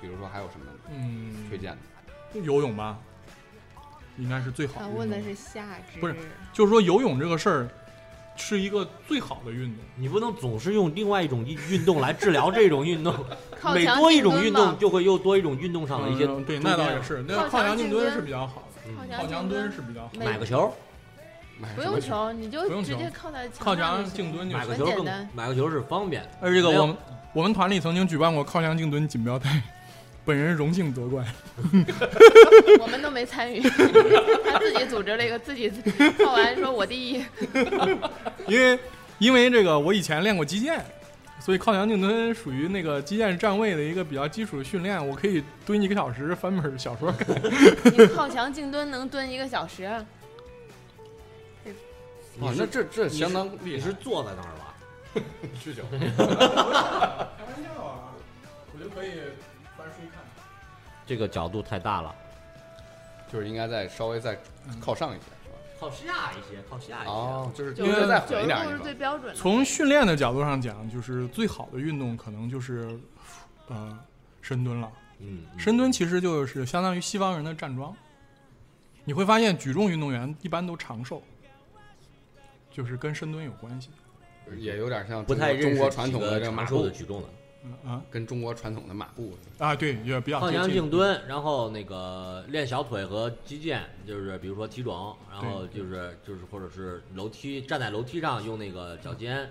[0.00, 1.72] 比如说还有什么嗯，推荐
[2.32, 2.40] 的？
[2.40, 2.98] 游泳吧，
[4.16, 4.94] 应该是最好的运动。
[4.94, 6.16] 他问的是下肢，不是
[6.52, 7.68] 就是说游泳这个事儿
[8.38, 9.84] 是一个最好的运动。
[9.96, 13.14] 你不能总是用另外一种运运动来治疗这种运动，
[13.74, 20.10] 每多一种运动，就会又多一种运动上的一些嗯对，那倒也是，那靠靠墙静蹲是比较好的，嗯靠靠墙蹲蹲是比较好。
[20.18, 20.72] 每买个球，
[21.74, 24.58] 不用球，你就不用球直接靠在靠墙静蹲就行。
[24.58, 25.28] 买个球更很简单。
[25.34, 26.24] 买个球是方便。
[26.40, 26.96] 而这个我们
[27.32, 29.60] 我们团里曾经举办过靠墙静蹲锦标赛，
[30.28, 31.26] 本人荣幸夺冠。
[32.78, 33.62] 我们都没参与，
[34.44, 35.72] 他自己组织了一个，自己
[36.18, 37.24] 靠完说我第一，
[38.46, 38.78] 因为
[39.18, 40.84] 因为这个我以前练过击剑，
[41.40, 45.08] 所以靠墙静蹲属于那个击剑站位的一个比较基础的训练。
[45.08, 47.34] 我可以蹲一个小时，翻本小说看。
[47.96, 50.04] 你靠墙静蹲能蹲一个小时，啊
[52.40, 54.74] 哦，那这这相当是厉害你是坐在那儿吧？
[55.64, 55.84] 是酒。
[55.90, 58.12] 开玩笑啊，
[58.74, 59.12] 我就可以。
[61.08, 62.14] 这个角度太大了，
[63.32, 64.38] 就是应该再稍微再
[64.78, 65.56] 靠上一些，是吧？
[65.80, 67.10] 靠下一些，靠下一些。
[67.10, 69.34] 哦，就是九因为应该再狠一点，度是最标准的。
[69.34, 73.00] 从训练的角度上讲，就是最好的运动可能就是
[73.68, 73.98] 呃
[74.42, 74.92] 深蹲了。
[75.20, 77.96] 嗯，嗯深蹲其实就是相当于西方人的站桩。
[79.04, 81.22] 你会发现举重运动员一般都长寿，
[82.70, 83.88] 就是跟深蹲有关系。
[84.58, 87.28] 也有点像不太中国传统的这个马术的，举重的。
[87.64, 90.82] 嗯啊跟中国传统的马步啊，对，也比较靠墙接近。
[90.82, 99.50] 静蹲，然后那个练小腿和肌腱，就是比如说体踵，然后就是就是或者是楼梯，站在楼梯上用那个脚尖，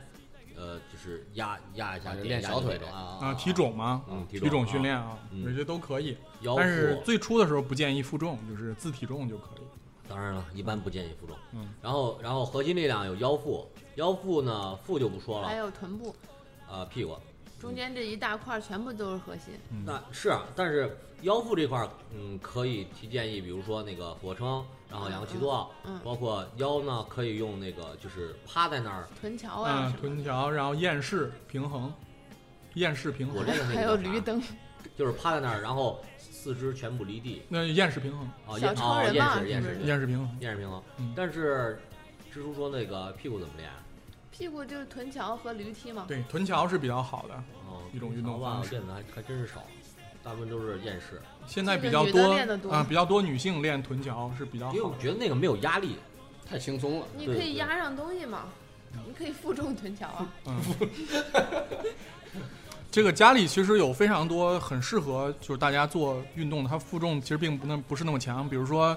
[0.55, 5.43] 呃，就是压压一下练小腿啊啊，体踵吗，嗯，体体踵啊训练啊，嗯。
[5.45, 6.17] 这些都可以。
[6.41, 9.61] 腰但是，最初的时候不建议负重，就是自体重就可以。
[10.07, 11.35] 当然了，一般不建议负重。
[11.53, 15.47] 嗯，然后然后核心力量有腰腹，腰腹呢腹就不说了。
[15.49, 16.15] 还，有臀部，
[16.71, 17.17] 呃，屁股
[17.59, 19.53] 中间这一大块儿全部都是核心。
[19.71, 19.83] 嗯。
[19.85, 31.91] 那是啊，但是腰腹这块儿，嗯，可以提建议，比如说那个俯卧撑，然后仰卧起坐，嗯，包括腰呢，可以用那个就是趴在那儿，臀桥啊臀桥，然后燕式平衡，
[32.75, 33.37] 燕式平衡。
[33.37, 34.41] 我这，个那还有驴蹬，
[34.95, 40.37] 就是趴在那儿，然后四肢全部离地，那燕式平衡，啊，小燕啊燕超人嘛式燕式是不是燕式平衡。
[40.41, 40.83] 燕式平衡。
[40.97, 41.13] 嗯。
[41.15, 41.79] 但是
[42.31, 43.67] 蜘蛛说那个屁股怎么练？
[44.37, 46.05] 屁股就是臀桥和驴踢嘛。
[46.07, 47.33] 对，臀桥是比较好的，
[47.67, 49.63] 哦，一种运动好吧，方式练的还还真是少，
[50.23, 54.81] 大部分都是燕式，现在比较多啊，比较多女性练臀桥是比较因为。
[54.81, 55.95] 我觉得那个没有压力。
[56.49, 57.07] 太轻松了。
[57.17, 58.45] 你可以压上东西嘛，
[59.05, 60.33] 你可以负重臀桥啊。
[60.45, 60.61] 嗯，
[62.89, 68.47] 这个家里其实有非常多很适合就是大家做运动的，它负重其实并不那不是那么强。
[68.47, 68.95] 比如说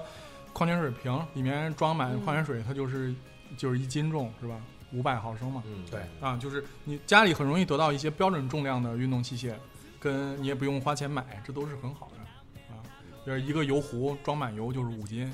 [0.53, 3.13] 矿泉水瓶里面装满嗯矿泉水，它就是
[3.57, 4.55] 就是一斤重是吧？
[4.93, 5.63] 五百毫升嘛。
[5.65, 9.53] 嗯，对啊，就是你家里很容易得到一些标准重量的运动器械，
[9.99, 12.83] 跟你也不用花钱买，这都是很好的啊。
[13.25, 15.33] 就是一个油壶装满油就是五斤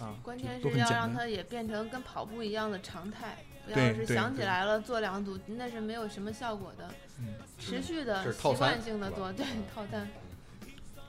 [0.00, 1.12] 啊，关键是要让。
[1.14, 6.88] 它也变成跟跑步一样的常态，不要是想起来了做两组，那是没有什么效果的。
[7.20, 9.44] 嗯持续的习这是套餐惯性的做，对
[9.74, 10.08] 套餐。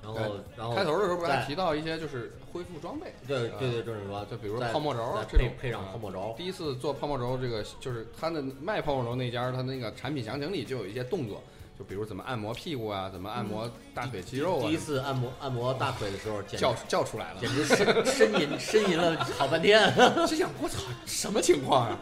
[0.02, 3.14] 然后然后开头的时候不是还提到一些就是恢复装备？
[3.28, 11.42] 对对对，就是说就比如说泡沫轴再这种配配上啊泡沫轴，第一次做泡沫轴，这个就是他的卖泡沫轴那家，他那个产品详情里就有一些动作，
[11.80, 19.90] 就比如怎么按摩屁股啊，怎么按摩大腿肌肉啊，第一次按摩按摩大腿的时候，简直叫叫出来了，简直呻呻吟呻吟了好半天。
[20.28, 21.98] 心想我操，什么情况啊、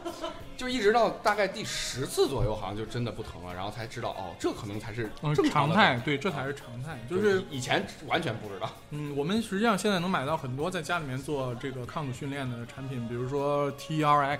[0.58, 5.12] 就一直到大概第十次左右，好像就真的不疼了，然后才知道哦，这可能才是
[5.52, 6.98] 常态，对，这才是常态。
[7.08, 8.68] 就是，以以前完全不知道。
[8.90, 14.40] 嗯，我们实际上现在能买到很多在家里面做这个抗阻训练的产品，比如说 TRX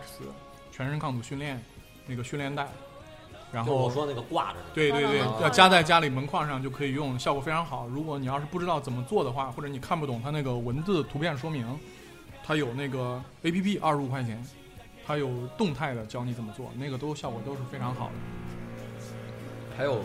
[0.72, 1.64] 全身抗阻训练
[2.08, 2.68] 那个训练带，
[3.52, 7.88] 然后我说那个挂着的，对对对哦，要加在家里门框上就可以用，效果非常好。
[7.88, 11.66] 如果你要是不知道怎么做的话，或者你看不懂它那个文字图片说明，
[12.44, 14.44] 它有那个 A P P 二十五块钱，
[15.06, 18.14] 它有动态的教你怎么做，那个都效果都是非常好的。
[19.78, 20.02] 还有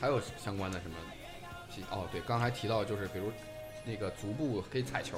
[0.00, 0.96] 还有相关的什么？
[1.90, 3.32] 哦，对，刚才提到就是比如
[3.86, 5.16] 那个足部可以踩球，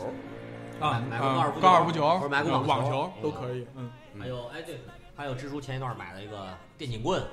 [0.79, 3.91] 啊买买个啊高尔夫球或者买个呃网球都可以，嗯，
[4.21, 4.79] 还有哎对，
[5.17, 7.27] 还有蜘蛛前一段买了一个电警棍，呃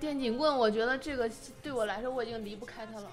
[0.00, 1.30] 电警棍，我觉得这个
[1.62, 3.10] 对我来说我已经离不开它了。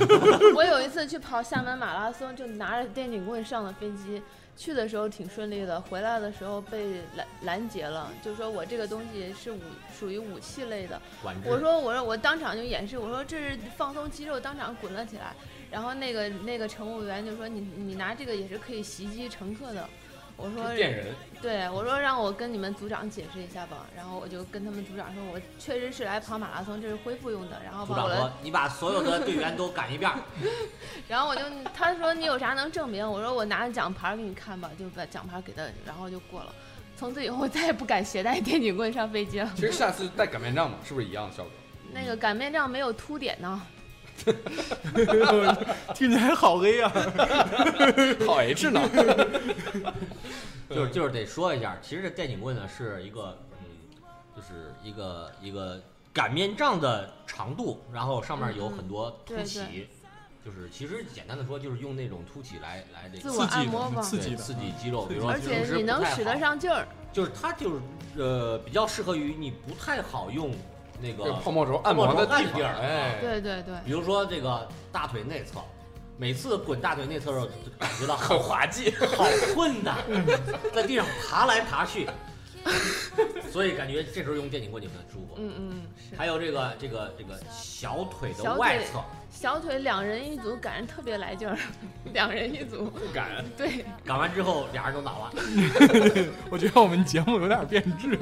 [0.54, 4.22] 我有一次去跑厦门马拉松，就拿着电警棍上了飞机。
[4.54, 9.58] 去的时候挺顺利的，回来的时候被拦拦截了，就说我这个东西是武
[9.98, 11.00] 属于武器类的。
[11.46, 15.34] 我说我说我当场就演示，我说这是放松肌肉，当场滚了起来。
[15.70, 19.88] 然后那个那个乘务员就说你你拿这个也是可以袭击乘客的。
[20.42, 21.06] 我说电人，
[21.40, 30.10] 对，我说让我跟你们组长解释一下吧，然后我就跟他们组长说，我确实是来跑马拉松，这是恢复用的，然后把我的，组长说：“你把所有的队员都赶一遍。
[31.06, 33.08] 然后我就他说你有啥能证明？
[33.08, 36.52] 我说我拿着奖牌给你看吧，就把奖牌给他，然后就过了。
[36.96, 39.48] 从此以后我再也不敢携带电警棍上飞机了。
[39.54, 41.52] 其实下次带擀面杖嘛，是不是一样的效果？
[41.92, 43.62] 那个擀面杖没有凸点呢，
[45.94, 46.90] 听起来好黑啊！
[48.26, 48.80] 好 H 呢？
[50.70, 53.66] 就是就是得说一下，其实这电警棍呢是一个嗯，
[54.34, 55.80] 就是一个一个
[56.12, 59.88] 擀面杖的长度，然后上面有很多凸起，嗯对
[60.44, 66.88] 就是其实简单的说就是用那种凸起来来这个刺激的按摩吧刺激刺激肌肉，比如说而且你能使得上劲儿。
[67.12, 67.80] 就是它就是
[68.16, 70.50] 呃比较适合于你不太好用
[71.02, 75.60] 那个个泡沫轴按摩的地方，哎，对对对，比如说这个大腿内侧，
[76.16, 78.94] 每次滚大腿内侧的时候，就感觉到很滑稽。
[79.16, 79.24] 好
[79.54, 79.96] 困难，
[80.72, 82.08] 在地上爬来爬去，
[83.50, 85.34] 所以感觉这时候用电警棍就很舒服。
[85.36, 86.16] 嗯嗯是。
[86.16, 91.58] 还有这个这个这个小腿的外侧，小腿两人一组，赶上特别来劲儿，
[92.14, 95.32] 两人一组，不敢，对，赶完之后俩人都倒了。
[96.50, 98.16] 我觉得我们节目有点变质。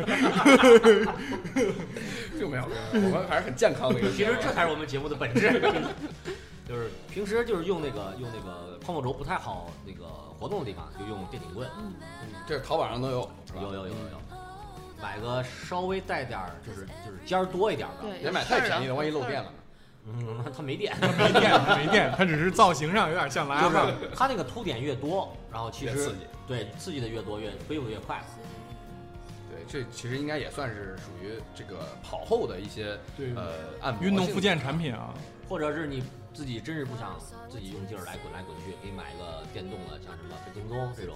[2.38, 4.32] 并没有，并没有我们还是很健康的一个其节目。
[4.34, 5.60] 实这才是我们节目的本质，
[6.66, 10.04] 就是平时就是用那个用那个泡沫轴不太好那个
[10.38, 11.68] 活动的地方，就用电警棍。
[11.78, 11.92] 嗯，
[12.46, 14.19] 这淘宝上都有，有有有有有，
[15.02, 18.08] 买个稍微带点儿就是就是尖儿多一点的。
[18.20, 19.50] 别买太便宜的，万一漏电了。
[19.50, 19.56] 呢。
[20.06, 20.96] 嗯，它没电。
[20.98, 28.22] 没电，没电，它只是造型上有点像拉就拉是它那个凸点越多，然后其实刺激对刺激的越多，越恢复越快。
[29.50, 32.98] 对，这其实应该也算是属于这个跑后的一些
[33.36, 35.12] 呃按摩运动性附件产品啊，
[35.48, 37.20] 或者是你自己真是不想
[37.50, 41.14] 自己用劲儿来滚来滚去，可以买一个电动的，像什么飞行松这种，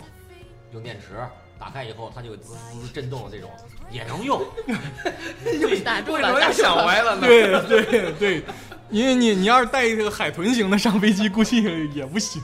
[0.72, 1.16] 用电池
[1.65, 3.51] 打开以后它就滋滋震动的这种，
[3.91, 4.43] 也能用。
[5.83, 6.69] 打住了，为什么要打住了。
[6.69, 7.27] 想歪了呢？
[7.27, 8.43] 对对对，
[8.91, 11.62] 因为你你要是带一个海豚型的上飞机，估计
[11.95, 12.43] 也不行。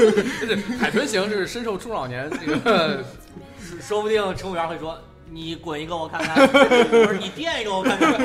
[0.78, 3.02] 海豚型是深受中老年这个
[3.58, 5.00] 说 说不定乘务员会说
[5.32, 8.20] ：“你滚一个我看看。”不是：“你垫一个我看看。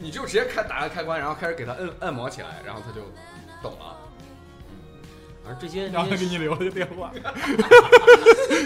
[0.00, 3.00] 你就直接开打开开关，然后开始给它摁按摩起来，然后它就
[3.60, 3.86] 懂了。”
[5.46, 7.12] 而这些然后他给你留了个电话，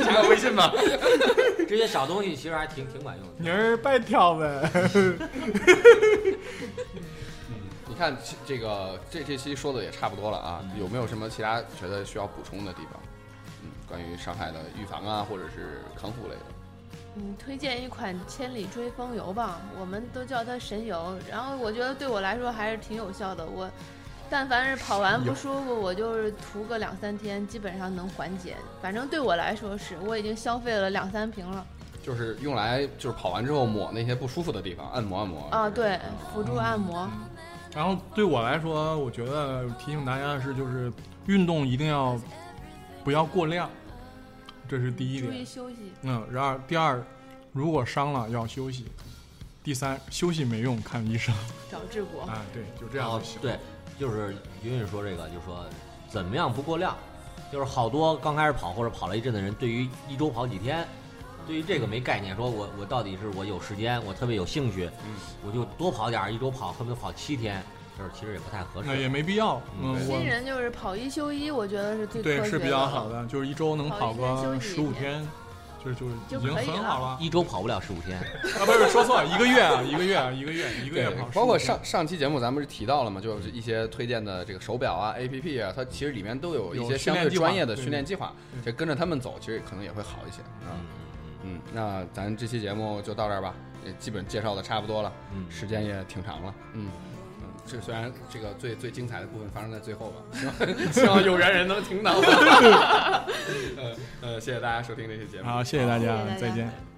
[0.05, 0.73] 加个微信吧。
[1.69, 3.33] 这些小东西其实还挺挺管用的。
[3.39, 4.71] 明儿白跳呗。
[7.87, 13.01] 你看这这个这这期说的也差不多了啊，有没有什么其他觉得需要补充的地方？
[13.63, 16.41] 嗯，关于伤害的预防啊，或者是康复类的。
[17.17, 21.17] 嗯，推荐一款千里追风油吧，我们都叫它神油。
[21.31, 23.47] 然后我觉得对我来说还是挺有效的。
[23.47, 23.71] 我
[24.31, 28.57] 但凡是跑完不舒服，我就是涂个两三天，基本上能缓解。
[28.83, 31.65] 反正对我来说是，我已经消费了两三瓶了。
[32.03, 36.01] 就是用来就是跑完之后抹那些不舒服的地方，按摩按摩啊，对，
[36.33, 37.09] 辅助按摩。
[37.75, 40.93] 然后对我来说，我觉得提醒大家的是，就是
[41.27, 42.21] 运动一定要
[43.05, 43.71] 不要过量，
[44.69, 45.45] 这是第一注意。
[45.45, 45.93] 休息。
[46.03, 47.03] 嗯，然后第二，
[47.53, 48.87] 如果伤了要休息。
[49.63, 51.35] 第三，休息没用，看医生。
[51.71, 52.21] 找治国。
[52.25, 53.41] 啊，对，就这样就行。
[53.41, 53.59] 对，
[53.99, 55.65] 就是云云说这个，就是说
[56.09, 56.97] 怎么样不过量，
[57.53, 60.87] 就是好多刚开始跑或者跑了一阵的人，对于一周跑几天，
[61.47, 65.15] 对于这个没概念，说我我到底是我有时间，我特别有兴趣，嗯
[65.47, 67.63] 我就多跑点儿，一周跑恨不得跑七天，
[67.99, 69.09] 就是其实也不太合那也。
[69.09, 69.61] 没必要。
[69.81, 72.23] 嗯嗯，新人就是跑一休一，我觉得是最。
[72.23, 75.27] 对是比较好的，就是一周能跑个十五天，
[75.93, 77.19] 就是就就已经很好了。
[77.21, 81.33] 一周跑不了十五天，啊，不是说错了，一个月啊，一个月啊，一个月，一个月跑15天。
[81.35, 88.33] 包括上上期节目咱们是提到了嘛，就是一些推荐的这个手表啊、APP 啊，它其实里面都有一些相对专业的训练计划，
[88.63, 90.73] 对就跟着他们走，其实可能也会好一些啊。
[90.73, 90.81] 嗯
[91.47, 93.55] 嗯，那咱这期节目就到这儿吧，
[93.85, 96.89] 也基本介绍的差不多了，嗯时间也挺长了，嗯。
[97.65, 102.13] 嗯，这虽然这个最最精彩的部分发生在最后吧，希 望 希望有缘人能听到。
[103.77, 105.49] 呃呃，谢谢大家收听这期节目。
[105.49, 106.94] 好，谢谢大家谢谢大，家再见。